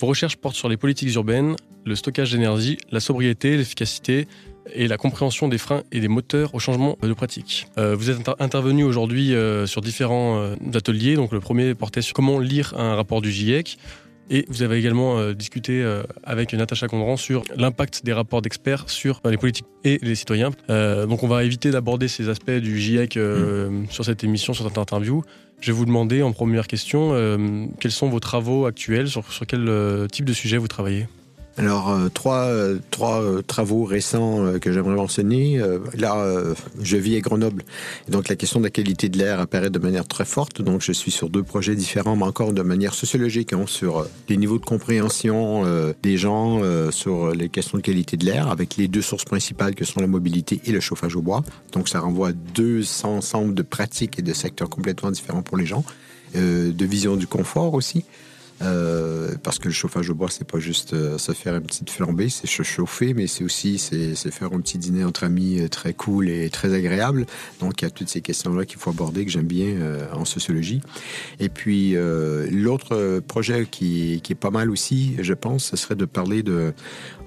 Vos 0.00 0.06
recherches 0.06 0.36
portent 0.36 0.54
sur 0.54 0.68
les 0.68 0.76
politiques 0.76 1.12
urbaines, 1.16 1.56
le 1.84 1.96
stockage 1.96 2.30
d'énergie, 2.30 2.78
la 2.92 3.00
sobriété, 3.00 3.56
l'efficacité 3.56 4.28
et 4.72 4.86
la 4.86 4.98
compréhension 4.98 5.48
des 5.48 5.58
freins 5.58 5.82
et 5.90 5.98
des 5.98 6.06
moteurs 6.06 6.54
au 6.54 6.60
changement 6.60 6.96
de 7.02 7.12
pratique. 7.12 7.66
Vous 7.76 8.10
êtes 8.10 8.18
inter- 8.20 8.34
intervenu 8.40 8.84
aujourd'hui 8.84 9.32
sur 9.66 9.80
différents 9.80 10.54
ateliers. 10.74 11.14
Donc 11.14 11.30
le 11.30 11.38
premier 11.38 11.74
portait 11.74 12.02
sur 12.02 12.14
comment 12.14 12.40
lire 12.40 12.74
un 12.76 12.96
rapport 12.96 13.22
du 13.22 13.30
GIEC. 13.30 13.78
Et 14.28 14.44
vous 14.48 14.62
avez 14.62 14.78
également 14.78 15.18
euh, 15.18 15.34
discuté 15.34 15.82
euh, 15.82 16.02
avec 16.24 16.52
Natacha 16.52 16.88
Condran 16.88 17.16
sur 17.16 17.44
l'impact 17.56 18.04
des 18.04 18.12
rapports 18.12 18.42
d'experts 18.42 18.90
sur 18.90 19.20
euh, 19.24 19.30
les 19.30 19.36
politiques 19.36 19.66
et 19.84 19.98
les 20.02 20.14
citoyens. 20.14 20.50
Euh, 20.68 21.06
donc 21.06 21.22
on 21.22 21.28
va 21.28 21.44
éviter 21.44 21.70
d'aborder 21.70 22.08
ces 22.08 22.28
aspects 22.28 22.50
du 22.50 22.78
GIEC 22.78 23.16
euh, 23.16 23.84
sur 23.88 24.04
cette 24.04 24.24
émission, 24.24 24.52
sur 24.52 24.66
cette 24.66 24.78
interview. 24.78 25.22
Je 25.60 25.72
vais 25.72 25.78
vous 25.78 25.86
demander 25.86 26.22
en 26.22 26.32
première 26.32 26.66
question 26.66 27.14
quels 27.80 27.90
sont 27.90 28.10
vos 28.10 28.20
travaux 28.20 28.66
actuels, 28.66 29.08
sur, 29.08 29.32
sur 29.32 29.46
quel 29.46 30.06
type 30.12 30.26
de 30.26 30.34
sujet 30.34 30.58
vous 30.58 30.68
travaillez? 30.68 31.06
Alors, 31.58 31.90
euh, 31.90 32.08
trois, 32.10 32.44
euh, 32.44 32.78
trois 32.90 33.22
euh, 33.22 33.40
travaux 33.40 33.84
récents 33.84 34.58
que 34.60 34.72
j'aimerais 34.72 34.94
mentionner. 34.94 35.60
Là, 35.96 36.24
je 36.80 36.96
vis 36.96 37.16
à 37.16 37.20
Grenoble. 37.20 37.64
Donc, 38.08 38.28
la 38.28 38.36
question 38.36 38.60
de 38.60 38.64
la 38.64 38.70
qualité 38.70 39.08
de 39.08 39.18
l'air 39.18 39.40
apparaît 39.40 39.70
de 39.70 39.78
manière 39.78 40.06
très 40.06 40.24
forte. 40.24 40.60
Donc, 40.60 40.82
je 40.82 40.92
suis 40.92 41.10
sur 41.10 41.30
deux 41.30 41.42
projets 41.42 41.74
différents, 41.74 42.16
mais 42.16 42.24
encore 42.24 42.52
de 42.52 42.62
manière 42.62 42.94
sociologique, 42.94 43.52
hein, 43.52 43.64
sur 43.66 44.06
les 44.28 44.36
niveaux 44.36 44.58
de 44.58 44.64
compréhension 44.64 45.64
des 46.02 46.16
gens 46.16 46.60
sur 46.90 47.30
les 47.30 47.48
questions 47.48 47.78
de 47.78 47.82
qualité 47.82 48.16
de 48.16 48.24
l'air, 48.24 48.48
avec 48.48 48.76
les 48.76 48.88
deux 48.88 49.02
sources 49.02 49.24
principales 49.24 49.74
que 49.74 49.84
sont 49.84 50.00
la 50.00 50.06
mobilité 50.06 50.60
et 50.64 50.72
le 50.72 50.80
chauffage 50.80 51.16
au 51.16 51.22
bois. 51.22 51.42
Donc, 51.72 51.88
ça 51.88 52.00
renvoie 52.00 52.28
à 52.28 52.32
deux 52.32 52.84
ensembles 53.04 53.54
de 53.54 53.62
pratiques 53.62 54.18
et 54.18 54.22
de 54.22 54.32
secteurs 54.32 54.68
complètement 54.68 55.10
différents 55.10 55.42
pour 55.42 55.56
les 55.56 55.66
gens. 55.66 55.84
De 56.34 56.84
vision 56.84 57.16
du 57.16 57.26
confort 57.26 57.74
aussi. 57.74 58.04
Euh, 58.62 59.34
parce 59.42 59.58
que 59.58 59.68
le 59.68 59.74
chauffage 59.74 60.10
au 60.10 60.14
bois, 60.14 60.28
c'est 60.30 60.46
pas 60.46 60.58
juste 60.58 60.94
euh, 60.94 61.18
se 61.18 61.32
faire 61.32 61.54
une 61.54 61.62
petite 61.62 61.90
flambée, 61.90 62.28
c'est 62.28 62.46
se 62.46 62.62
chauffer, 62.62 63.12
mais 63.14 63.26
c'est 63.26 63.44
aussi 63.44 63.78
c'est, 63.78 64.14
faire 64.30 64.52
un 64.52 64.60
petit 64.60 64.78
dîner 64.78 65.04
entre 65.04 65.24
amis 65.24 65.60
euh, 65.60 65.68
très 65.68 65.92
cool 65.92 66.28
et 66.28 66.48
très 66.50 66.72
agréable. 66.74 67.26
Donc 67.60 67.80
il 67.80 67.84
y 67.84 67.88
a 67.88 67.90
toutes 67.90 68.08
ces 68.08 68.20
questions-là 68.20 68.64
qu'il 68.64 68.78
faut 68.78 68.90
aborder 68.90 69.24
que 69.24 69.30
j'aime 69.30 69.46
bien 69.46 69.66
euh, 69.66 70.06
en 70.12 70.24
sociologie. 70.24 70.80
Et 71.38 71.48
puis 71.48 71.96
euh, 71.96 72.46
l'autre 72.50 73.20
projet 73.20 73.66
qui, 73.70 74.20
qui 74.22 74.32
est 74.32 74.36
pas 74.36 74.50
mal 74.50 74.70
aussi, 74.70 75.16
je 75.20 75.34
pense, 75.34 75.66
ce 75.66 75.76
serait 75.76 75.96
de 75.96 76.06
parler 76.06 76.42
de 76.42 76.72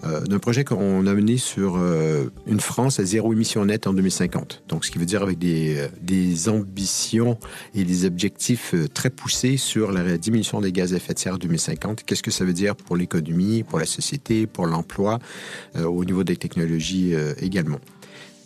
euh, 0.04 0.22
d'un 0.22 0.40
projet 0.40 0.64
qu'on 0.64 1.06
a 1.08 1.14
mené 1.14 1.38
sur 1.38 1.76
euh, 1.78 2.32
une 2.48 2.60
France 2.60 3.00
à 3.00 3.06
zéro 3.06 3.34
émission 3.34 3.66
nette 3.66 3.88
en 3.88 3.94
2050. 3.94 4.64
Donc, 4.68 4.86
ce 4.86 4.92
qui 4.92 4.98
veut 4.98 5.06
dire 5.06 5.24
avec 5.24 5.38
des, 5.38 5.78
euh, 5.78 5.88
des 6.02 6.50
ambitions 6.50 7.38
et 7.76 7.84
des 7.84 8.06
objectifs 8.06 8.76
très 8.94 9.10
poussés 9.10 9.58
sur 9.58 9.92
la 9.92 10.18
diminution 10.18 10.62
des 10.62 10.72
gaz 10.72 10.94
à 10.94 10.98
effet 10.98 11.14
de 11.14 11.20
serre 11.20 11.36
en 11.36 11.38
2050. 11.38 12.04
Qu'est-ce 12.04 12.24
que 12.24 12.32
ça 12.32 12.46
veut 12.46 12.54
dire 12.54 12.76
pour 12.76 12.96
l'économie, 12.96 13.64
pour 13.64 13.80
la 13.80 13.86
société, 13.86 14.48
pour 14.48 14.66
l'emploi, 14.66 15.20
au 15.76 16.06
niveau 16.06 16.24
des 16.24 16.36
technologies 16.36 17.14
également? 17.42 17.80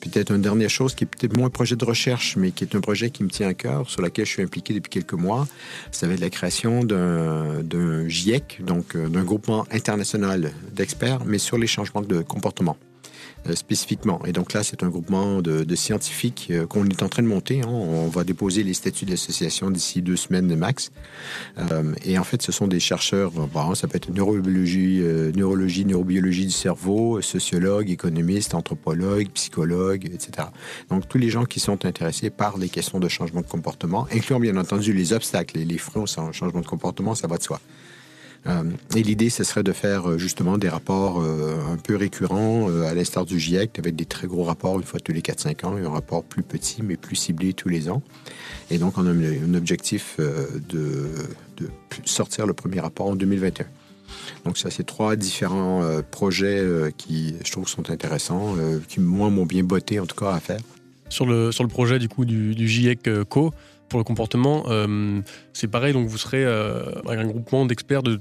Peut-être 0.03 0.31
une 0.31 0.41
dernière 0.41 0.69
chose 0.69 0.95
qui 0.95 1.05
est 1.05 1.07
peut-être 1.07 1.37
moins 1.37 1.47
un 1.47 1.49
projet 1.49 1.77
de 1.77 1.85
recherche, 1.85 2.35
mais 2.35 2.51
qui 2.51 2.65
est 2.65 2.75
un 2.75 2.81
projet 2.81 3.09
qui 3.09 3.23
me 3.23 3.29
tient 3.29 3.47
à 3.47 3.53
cœur, 3.53 3.89
sur 3.89 4.01
lequel 4.01 4.25
je 4.25 4.31
suis 4.31 4.43
impliqué 4.43 4.73
depuis 4.73 4.89
quelques 4.89 5.13
mois. 5.13 5.47
Ça 5.91 6.07
va 6.07 6.13
être 6.13 6.19
la 6.19 6.29
création 6.29 6.83
d'un 6.83 8.09
GIEC, 8.09 8.59
donc 8.65 8.95
euh, 8.95 9.07
d'un 9.07 9.23
groupement 9.23 9.65
international 9.71 10.51
d'experts, 10.73 11.23
mais 11.25 11.37
sur 11.37 11.57
les 11.57 11.67
changements 11.67 12.01
de 12.01 12.21
comportement. 12.21 12.75
Euh, 13.47 13.56
spécifiquement. 13.56 14.21
Et 14.25 14.32
donc 14.32 14.53
là, 14.53 14.63
c'est 14.63 14.84
un 14.84 14.89
groupement 14.89 15.41
de, 15.41 15.75
scientifiques 15.75 16.47
euh, 16.51 16.65
qu'on 16.65 16.86
est 16.86 17.03
en 17.03 17.10
train 17.10 17.23
de 17.23 17.27
monter. 17.27 17.62
hein. 17.62 17.67
On 17.67 18.08
va 18.08 18.23
déposer 18.23 18.63
les 18.63 18.73
statuts 18.73 19.06
d'association 19.06 19.69
d'ici 19.69 20.01
deux 20.01 20.15
semaines 20.15 20.56
max. 20.56 20.91
Euh, 21.58 21.93
et 22.06 22.17
en 22.17 22.23
fait, 22.23 22.41
ce 22.41 22.51
sont 22.51 22.67
des 22.67 22.79
chercheurs, 22.79 23.32
bon, 23.32 23.75
ça 23.75 23.88
peut 23.88 23.97
être 23.97 24.10
neurobiologie, 24.10 25.01
neurologie, 25.36 25.84
neurobiologie 25.86 26.45
du 26.45 26.51
cerveau, 26.51 27.21
sociologues, 27.21 27.89
économistes, 27.89 28.53
anthropologues, 28.53 29.29
psychologues, 29.34 30.06
etc. 30.06 30.47
Donc, 30.89 31.08
tous 31.10 31.17
les 31.17 31.29
gens 31.29 31.45
qui 31.45 31.60
sont 31.60 31.86
intéressés 31.86 32.29
par 32.29 32.58
les 32.58 32.69
questions 32.69 32.99
de 32.99 33.10
changement 33.10 33.41
de 33.41 33.47
comportement, 33.47 34.08
incluant 34.12 34.39
bien 34.39 34.56
entendu 34.58 34.93
les 34.93 35.12
obstacles 35.12 35.58
et 35.58 35.65
les 35.65 35.77
freins 35.77 36.03
au 36.03 36.32
changement 36.32 36.62
de 36.62 36.67
comportement, 36.67 37.13
ça 37.13 37.27
va 37.27 37.38
de 37.38 37.43
soi. 37.43 37.60
Euh, 38.47 38.63
et 38.95 39.03
l'idée, 39.03 39.29
ce 39.29 39.43
serait 39.43 39.63
de 39.63 39.71
faire 39.71 40.10
euh, 40.10 40.17
justement 40.17 40.58
des 40.58 40.67
rapports 40.67 41.21
euh, 41.21 41.56
un 41.71 41.77
peu 41.77 41.95
récurrents, 41.95 42.67
à 42.84 42.93
l'instar 42.93 43.25
du 43.25 43.39
GIEC, 43.39 43.79
avec 43.79 43.95
des 43.95 44.06
très 44.06 44.27
gros 44.27 44.43
rapports 44.43 44.77
une 44.77 44.84
fois 44.84 44.99
tous 44.99 45.13
les 45.13 45.21
4-5 45.21 45.65
ans, 45.65 45.77
et 45.77 45.82
un 45.82 45.89
rapport 45.89 46.23
plus 46.23 46.43
petit, 46.43 46.82
mais 46.84 46.97
plus 46.97 47.15
ciblé 47.15 47.53
tous 47.53 47.69
les 47.69 47.89
ans. 47.89 48.01
Et 48.69 48.77
donc, 48.77 48.97
on 48.97 49.08
a 49.08 49.12
un, 49.12 49.53
objectif 49.53 50.17
de, 50.19 51.10
sortir 52.06 52.45
le 52.45 52.53
premier 52.53 52.79
rapport 52.79 53.08
en 53.08 53.15
2021. 53.15 53.65
Donc, 54.45 54.58
ça, 54.58 54.69
c'est 54.69 54.84
trois 54.84 55.15
différents 55.15 55.82
projets 56.12 56.63
qui, 56.97 57.36
je 57.43 57.51
trouve, 57.51 57.67
sont 57.67 57.89
intéressants, 57.89 58.56
qui, 58.88 58.99
moi, 58.99 59.29
m'ont 59.29 59.45
bien 59.45 59.63
botté, 59.63 59.99
en 59.99 60.06
tout 60.06 60.15
cas, 60.15 60.32
à 60.32 60.39
faire. 60.39 60.60
sur 61.10 61.25
le, 61.25 61.51
sur 61.51 61.63
le 61.63 61.69
projet 61.69 61.99
du 61.99 62.10
coup 62.10 62.25
du, 62.25 62.67
GIEC 62.67 63.10
Co 63.29 63.53
le 63.97 64.03
comportement, 64.03 64.63
euh, 64.67 65.21
c'est 65.53 65.67
pareil, 65.67 65.93
donc 65.93 66.08
vous 66.08 66.17
serez 66.17 66.43
euh, 66.43 66.91
un 67.08 67.25
groupement 67.25 67.65
d'experts 67.65 68.03
de, 68.03 68.19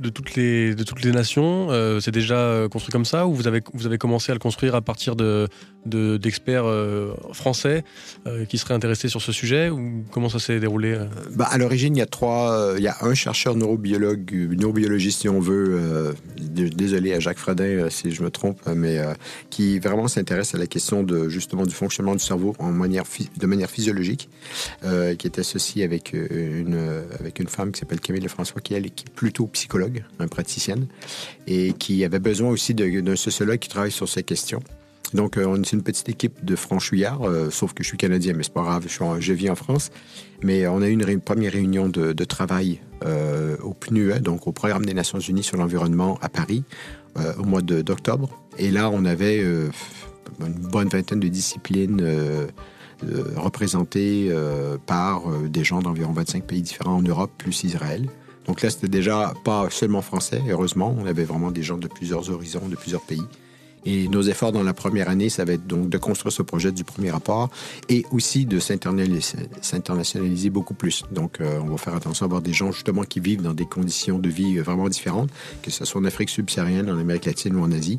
de, 0.00 0.08
toutes, 0.08 0.34
les, 0.34 0.74
de 0.74 0.82
toutes 0.82 1.02
les 1.02 1.12
nations 1.12 1.68
euh, 1.70 2.00
C'est 2.00 2.10
déjà 2.10 2.38
euh, 2.38 2.68
construit 2.68 2.92
comme 2.92 3.04
ça 3.04 3.26
ou 3.26 3.34
vous 3.34 3.46
avez, 3.46 3.62
vous 3.74 3.86
avez 3.86 3.98
commencé 3.98 4.30
à 4.32 4.34
le 4.34 4.38
construire 4.38 4.74
à 4.74 4.80
partir 4.80 5.16
de, 5.16 5.48
d'experts 5.84 6.66
euh, 6.66 7.14
français 7.32 7.84
qui 8.48 8.58
seraient 8.58 8.74
intéressés 8.74 9.08
sur 9.08 9.22
ce 9.22 9.32
sujet 9.32 9.70
ou 9.70 10.04
comment 10.10 10.28
ça 10.28 10.38
s'est 10.38 10.60
déroulé 10.60 10.98
Bah, 11.34 11.48
à 11.50 11.58
l'origine, 11.58 11.96
il 11.96 11.98
y 11.98 12.02
a 12.02 12.06
trois. 12.06 12.74
il 12.76 12.82
y 12.82 12.88
a 12.88 12.96
un 13.00 13.14
chercheur 13.14 13.54
neurobiologue, 13.56 14.32
neurobiologiste 14.58 15.20
si 15.20 15.28
on 15.28 15.40
veut. 15.40 16.14
désolé 16.36 17.14
à 17.14 17.20
Jacques 17.20 17.38
Fredin 17.38 17.88
si 17.90 18.10
je 18.10 18.22
me 18.22 18.30
trompe, 18.30 18.60
mais 18.74 18.98
qui 19.50 19.78
vraiment 19.78 20.08
s'intéresse 20.08 20.54
à 20.54 20.58
la 20.58 20.66
question 20.66 21.02
de 21.02 21.28
justement 21.28 21.64
du 21.64 21.74
fonctionnement 21.74 22.14
du 22.14 22.22
cerveau 22.22 22.54
en 22.58 22.70
manière 22.70 23.04
de 23.36 23.46
manière 23.46 23.70
physiologique, 23.70 24.28
qui 24.82 25.26
est 25.26 25.38
associé 25.38 25.84
avec 25.84 26.12
une 26.12 26.78
avec 27.18 27.38
une 27.40 27.48
femme 27.48 27.72
qui 27.72 27.80
s'appelle 27.80 28.00
Camille 28.00 28.22
Lefrançois, 28.22 28.60
qui 28.60 28.74
est 28.74 29.10
plutôt 29.14 29.46
psychologue, 29.46 29.87
un 30.18 30.28
praticienne, 30.28 30.86
et 31.46 31.72
qui 31.72 32.04
avait 32.04 32.18
besoin 32.18 32.50
aussi 32.50 32.74
d'un 32.74 33.16
sociologue 33.16 33.58
qui 33.58 33.68
travaille 33.68 33.92
sur 33.92 34.08
ces 34.08 34.22
questions. 34.22 34.60
Donc, 35.14 35.36
euh, 35.36 35.46
on 35.46 35.56
est 35.56 35.72
une 35.72 35.82
petite 35.82 36.08
équipe 36.08 36.44
de 36.44 36.56
franchouillards, 36.56 37.26
euh, 37.26 37.50
sauf 37.50 37.72
que 37.72 37.82
je 37.82 37.88
suis 37.88 37.96
canadien, 37.96 38.34
mais 38.34 38.42
c'est 38.42 38.52
pas 38.52 38.62
grave, 38.62 38.86
je, 38.88 39.32
vis 39.32 39.50
en 39.50 39.54
France. 39.54 39.90
Mais 40.42 40.66
on 40.66 40.82
a 40.82 40.88
eu 40.88 40.92
une 40.92 41.20
première 41.20 41.52
réunion 41.52 41.88
de, 41.88 42.12
travail 42.24 42.80
euh, 43.04 43.56
au 43.62 43.72
PNUE, 43.72 44.20
donc 44.20 44.46
au 44.46 44.52
Programme 44.52 44.84
des 44.84 44.94
Nations 44.94 45.18
Unies 45.18 45.42
sur 45.42 45.56
l'environnement 45.56 46.18
à 46.20 46.28
Paris, 46.28 46.64
au 47.38 47.42
mois 47.42 47.62
d'octobre. 47.62 48.30
Et 48.58 48.70
là, 48.70 48.90
on 48.90 49.04
avait 49.04 49.40
une 49.40 50.52
bonne 50.70 50.88
vingtaine 50.88 51.18
de 51.18 51.26
disciplines 51.26 52.00
représentées 53.34 54.32
par 54.86 55.22
des 55.48 55.64
gens 55.64 55.80
d'environ 55.80 56.12
25 56.12 56.44
pays 56.44 56.62
différents 56.62 56.98
en 56.98 57.02
Europe, 57.02 57.32
plus 57.36 57.64
Israël. 57.64 58.06
Donc 58.48 58.62
là, 58.62 58.70
c'était 58.70 58.88
déjà 58.88 59.34
pas 59.44 59.68
seulement 59.70 60.02
français, 60.02 60.42
heureusement. 60.48 60.96
On 60.98 61.06
avait 61.06 61.24
vraiment 61.24 61.50
des 61.50 61.62
gens 61.62 61.76
de 61.76 61.86
plusieurs 61.86 62.30
horizons, 62.30 62.66
de 62.66 62.76
plusieurs 62.76 63.02
pays. 63.02 63.22
Et 63.84 64.08
nos 64.08 64.22
efforts 64.22 64.52
dans 64.52 64.62
la 64.62 64.74
première 64.74 65.08
année, 65.08 65.28
ça 65.28 65.44
va 65.44 65.52
être 65.52 65.66
donc 65.66 65.88
de 65.88 65.98
construire 65.98 66.32
ce 66.32 66.42
projet 66.42 66.72
du 66.72 66.82
premier 66.82 67.10
rapport 67.10 67.48
et 67.88 68.04
aussi 68.10 68.44
de 68.44 68.58
s'internationaliser 68.58 70.50
beaucoup 70.50 70.74
plus. 70.74 71.04
Donc, 71.12 71.40
euh, 71.40 71.60
on 71.60 71.68
va 71.70 71.76
faire 71.76 71.94
attention 71.94 72.24
à 72.24 72.26
avoir 72.26 72.42
des 72.42 72.52
gens 72.52 72.72
justement 72.72 73.02
qui 73.02 73.20
vivent 73.20 73.42
dans 73.42 73.54
des 73.54 73.66
conditions 73.66 74.18
de 74.18 74.28
vie 74.28 74.58
vraiment 74.58 74.88
différentes, 74.88 75.30
que 75.62 75.70
ce 75.70 75.84
soit 75.84 76.00
en 76.00 76.04
Afrique 76.04 76.30
subsaharienne, 76.30 76.90
en 76.90 76.98
Amérique 76.98 77.26
latine 77.26 77.54
ou 77.54 77.62
en 77.62 77.70
Asie, 77.70 77.98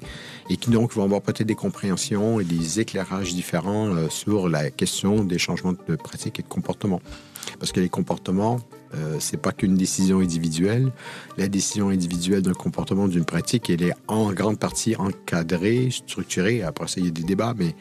et 0.50 0.58
qui 0.58 0.70
donc 0.70 0.94
vont 0.94 1.04
avoir 1.04 1.22
peut-être 1.22 1.48
des 1.48 1.56
compréhensions 1.56 2.40
et 2.40 2.44
des 2.44 2.80
éclairages 2.80 3.34
différents 3.34 3.88
euh, 3.88 4.10
sur 4.10 4.50
la 4.50 4.72
question 4.72 5.24
des 5.24 5.38
changements 5.38 5.74
de 5.88 5.96
pratiques 5.96 6.40
et 6.40 6.44
de 6.44 6.48
comportement. 6.48 7.02
Parce 7.60 7.72
que 7.72 7.80
les 7.80 7.90
comportements, 7.90 8.60
euh, 8.96 9.18
c'est 9.20 9.38
pas 9.38 9.52
qu'une 9.52 9.76
décision 9.76 10.20
individuelle. 10.20 10.92
La 11.38 11.48
décision 11.48 11.90
individuelle 11.90 12.42
d'un 12.42 12.54
comportement, 12.54 13.08
d'une 13.08 13.26
pratique, 13.26 13.70
elle 13.70 13.84
est 13.84 13.94
en 14.08 14.32
grande 14.34 14.60
partie 14.60 14.96
encadrée, 14.96 15.90
structurée. 15.92 16.64
Après 16.64 16.86
il 16.98 17.06
y 17.06 17.08
a 17.08 17.12
des 17.12 17.24
débats, 17.24 17.54
mais 17.58 17.76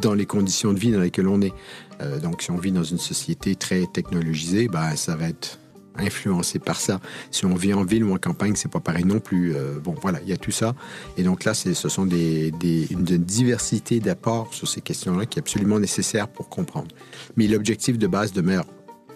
dans 0.00 0.14
les 0.14 0.26
conditions 0.26 0.72
de 0.72 0.78
vie 0.78 0.92
dans 0.92 1.00
lesquelles 1.00 1.28
on 1.28 1.40
est. 1.40 1.52
Euh, 2.00 2.20
donc, 2.20 2.42
si 2.42 2.50
on 2.50 2.56
vit 2.56 2.72
dans 2.72 2.84
une 2.84 2.98
société 2.98 3.56
très 3.56 3.86
technologisée, 3.86 4.68
ben, 4.68 4.94
ça 4.94 5.16
va 5.16 5.28
être 5.28 5.58
influencé 5.96 6.58
par 6.58 6.80
ça. 6.80 7.00
Si 7.30 7.44
on 7.44 7.54
vit 7.54 7.74
en 7.74 7.84
ville 7.84 8.04
ou 8.04 8.14
en 8.14 8.16
campagne, 8.16 8.54
c'est 8.56 8.70
pas 8.70 8.80
pareil 8.80 9.04
non 9.04 9.20
plus. 9.20 9.54
Euh, 9.54 9.78
bon, 9.78 9.94
voilà, 10.00 10.20
il 10.22 10.28
y 10.28 10.32
a 10.32 10.36
tout 10.38 10.50
ça. 10.52 10.74
Et 11.18 11.22
donc 11.22 11.44
là, 11.44 11.52
ce 11.52 11.74
sont 11.74 12.06
des, 12.06 12.50
des- 12.52 12.86
une 12.90 13.04
diversité 13.04 14.00
d'apports 14.00 14.54
sur 14.54 14.68
ces 14.68 14.80
questions-là 14.80 15.26
qui 15.26 15.38
est 15.38 15.42
absolument 15.42 15.78
nécessaire 15.78 16.28
pour 16.28 16.48
comprendre. 16.48 16.88
Mais 17.36 17.46
l'objectif 17.46 17.98
de 17.98 18.06
base 18.06 18.32
demeure 18.32 18.64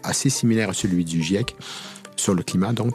assez 0.07 0.31
similaire 0.31 0.71
à 0.71 0.75
celui 0.75 1.05
du 1.05 1.23
GIEC 1.23 1.57
sur 2.17 2.35
le 2.35 2.43
climat. 2.43 2.73
Donc, 2.73 2.95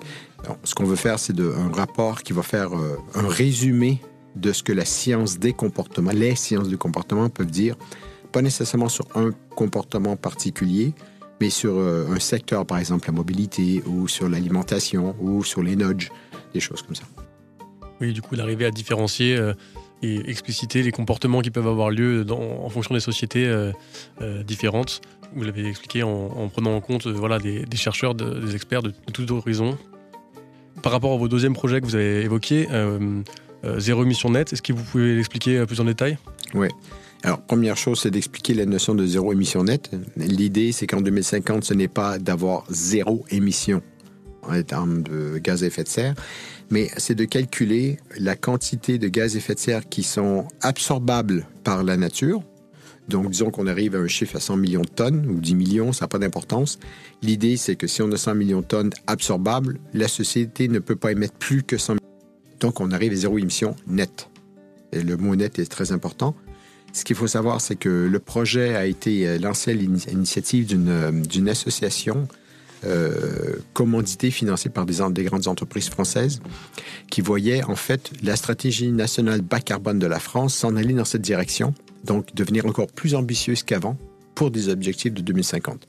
ce 0.64 0.76
qu'on 0.76 0.86
veut 0.86 0.96
faire, 0.96 1.20
c'est 1.20 1.40
un 1.40 1.72
rapport 1.72 2.24
qui 2.24 2.34
va 2.34 2.44
faire 2.44 2.76
euh, 2.76 2.98
un 3.16 3.28
résumé 3.28 4.02
de 4.36 4.52
ce 4.52 4.64
que 4.64 4.72
la 4.72 4.86
science 4.86 5.40
des 5.40 5.54
comportements, 5.54 6.12
les 6.12 6.36
sciences 6.36 6.68
du 6.68 6.78
comportement 6.78 7.30
peuvent 7.30 7.52
dire, 7.52 7.76
pas 8.32 8.42
nécessairement 8.42 8.90
sur 8.90 9.06
un 9.16 9.32
comportement 9.56 10.16
particulier, 10.16 10.94
mais 11.40 11.50
sur 11.50 11.74
euh, 11.76 12.08
un 12.10 12.20
secteur, 12.20 12.66
par 12.66 12.78
exemple 12.78 13.08
la 13.08 13.14
mobilité, 13.14 13.84
ou 13.86 14.08
sur 14.08 14.30
l'alimentation, 14.30 15.16
ou 15.20 15.44
sur 15.44 15.62
les 15.62 15.76
nudges, 15.76 16.10
des 16.54 16.60
choses 16.60 16.82
comme 16.82 16.96
ça. 16.96 17.04
Oui, 18.00 18.14
du 18.14 18.22
coup, 18.22 18.36
d'arriver 18.36 18.66
à 18.66 18.72
différencier 18.72 19.36
euh, 19.36 19.54
et 20.02 20.30
expliciter 20.30 20.82
les 20.82 20.92
comportements 20.92 21.42
qui 21.42 21.52
peuvent 21.52 21.68
avoir 21.68 21.92
lieu 21.92 22.26
en 22.32 22.70
fonction 22.70 22.96
des 22.96 23.00
sociétés 23.00 23.72
différentes. 24.48 25.02
Vous 25.36 25.44
l'avez 25.44 25.66
expliqué 25.68 26.04
en, 26.04 26.10
en 26.10 26.50
prenant 26.50 26.76
en 26.76 26.82
compte 26.82 27.08
euh, 27.08 27.12
voilà, 27.14 27.40
des, 27.40 27.66
chercheurs, 27.76 28.16
de- 28.16 28.40
des 28.40 28.56
experts 28.56 28.84
de, 28.84 28.90
de 28.90 29.12
tous 29.14 29.30
horizons. 29.32 29.78
Par 30.84 30.92
rapport 30.92 31.14
à 31.14 31.18
vos 31.18 31.28
deuxième 31.28 31.54
projet 31.54 31.80
que 31.80 31.86
vous 31.86 31.96
avez 31.96 32.22
évoqué, 32.24 32.68
euh, 32.72 33.22
euh, 33.64 33.80
Zéro 33.80 34.04
émission 34.04 34.30
nette, 34.32 34.52
est-ce 34.54 34.62
que 34.62 34.74
vous 34.74 34.84
pouvez 34.84 35.16
l'expliquer 35.16 35.66
plus 35.66 35.80
en 35.80 35.86
détail? 35.86 36.18
Alors, 37.24 37.42
première 37.42 37.78
chose, 37.78 38.00
c'est 38.02 38.10
d'expliquer 38.12 38.56
la 38.56 38.66
notion 38.66 38.96
de 38.96 39.06
zéro 39.06 39.32
émission 39.32 39.64
nette. 39.64 39.92
L'idée, 40.18 40.72
c'est 40.72 40.88
qu'en 40.88 41.02
2050, 41.02 41.64
ce 41.64 41.74
n'est 41.76 41.88
pas 41.88 42.18
d'avoir 42.18 42.64
zéro 42.70 43.24
émission 43.30 43.82
en 44.42 44.60
termes 44.64 45.04
de 45.04 45.38
gaz 45.38 45.64
à 45.64 45.68
effet 45.68 45.84
de 45.84 45.88
serre, 45.88 46.16
mais 46.72 46.90
c'est 46.98 47.14
de 47.14 47.26
calculer 47.26 47.98
la 48.18 48.36
quantité 48.36 48.98
de 48.98 49.08
gaz 49.08 49.36
à 49.36 49.38
effet 49.38 49.54
de 49.54 49.60
serre 49.60 49.88
qui 49.88 50.02
sont 50.02 50.48
absorbables 50.62 51.46
par 51.64 51.84
la 51.84 51.96
nature. 51.96 52.42
Donc, 53.12 53.30
disons 53.30 53.52
qu'on 53.52 53.68
arrive 53.68 53.96
à 53.96 54.00
un 54.00 54.08
chiffre 54.08 54.38
à 54.38 54.40
100 54.40 54.56
millions 54.56 54.82
de 54.82 54.88
tonnes 54.88 55.26
ou 55.30 55.40
10 55.42 55.56
millions, 55.56 55.92
ça 55.92 56.06
n'a 56.06 56.08
pas 56.08 56.18
d'importance. 56.18 56.80
L'idée, 57.22 57.58
c'est 57.58 57.76
que 57.76 57.86
si 57.86 58.02
on 58.02 58.10
a 58.12 58.18
100 58.18 58.36
millions 58.36 58.62
de 58.62 58.66
tonnes 58.66 58.92
absorbables, 59.06 59.80
la 59.94 60.08
société 60.08 60.70
ne 60.70 60.80
peut 60.80 60.96
pas 60.96 61.12
émettre 61.12 61.34
plus 61.34 61.62
que 61.62 61.78
100 61.78 61.96
millions. 61.96 62.06
Donc, 62.62 62.80
on 62.80 62.92
arrive 62.92 63.12
à 63.12 63.16
zéro 63.16 63.38
émission 63.38 63.76
nette. 63.86 64.30
Et 64.94 65.04
le 65.04 65.18
mot 65.18 65.36
net 65.36 65.60
est 65.60 65.70
très 65.70 65.92
important. 65.92 66.36
Ce 66.94 67.04
qu'il 67.04 67.18
faut 67.18 67.28
savoir, 67.28 67.60
c'est 67.60 67.76
que 67.76 67.90
le 67.90 68.20
projet 68.20 68.76
a 68.76 68.86
été 68.86 69.28
euh, 69.28 69.38
lancé 69.40 69.72
à 69.72 69.74
l'ini- 69.74 70.04
à 70.08 70.12
l'initiative 70.12 70.66
d'une 70.68 70.90
euh, 70.90 71.52
association 71.52 72.28
euh, 72.86 73.58
commanditée, 73.74 74.32
financée 74.32 74.70
par 74.70 74.86
des, 74.86 74.98
des 75.12 75.24
grandes 75.24 75.48
entreprises 75.48 75.90
françaises, 75.90 76.42
qui 77.10 77.22
voyait 77.22 77.64
en 77.64 77.76
fait 77.76 78.12
la 78.24 78.36
stratégie 78.36 78.92
nationale 78.92 79.42
bas 79.42 79.60
carbone 79.60 80.00
de 80.00 80.08
la 80.08 80.20
France 80.20 80.56
s'en 80.56 80.76
aller 80.76 80.94
dans 80.94 81.06
cette 81.06 81.22
direction, 81.22 81.74
donc 82.04 82.34
devenir 82.34 82.66
encore 82.66 82.88
plus 82.88 83.16
ambitieuse 83.16 83.64
qu'avant 83.64 83.98
pour 84.36 84.52
des 84.52 84.70
objectifs 84.70 85.14
de 85.14 85.22
2050. 85.22 85.88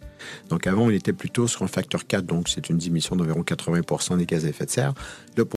Donc 0.51 0.66
avant, 0.66 0.85
on 0.85 0.90
était 0.90 1.12
plutôt 1.12 1.48
sur 1.48 1.62
un 1.62 1.68
facteur 1.68 2.07
4, 2.07 2.25
donc 2.25 2.48
c'est 2.48 2.68
une 2.68 2.77
diminution 2.77 3.16
d'environ 3.16 3.42
80 3.42 4.16
des 4.16 4.27
gaz 4.27 4.44
à 4.44 4.48
effet 4.48 4.66
de 4.66 4.70
serre. 4.70 4.94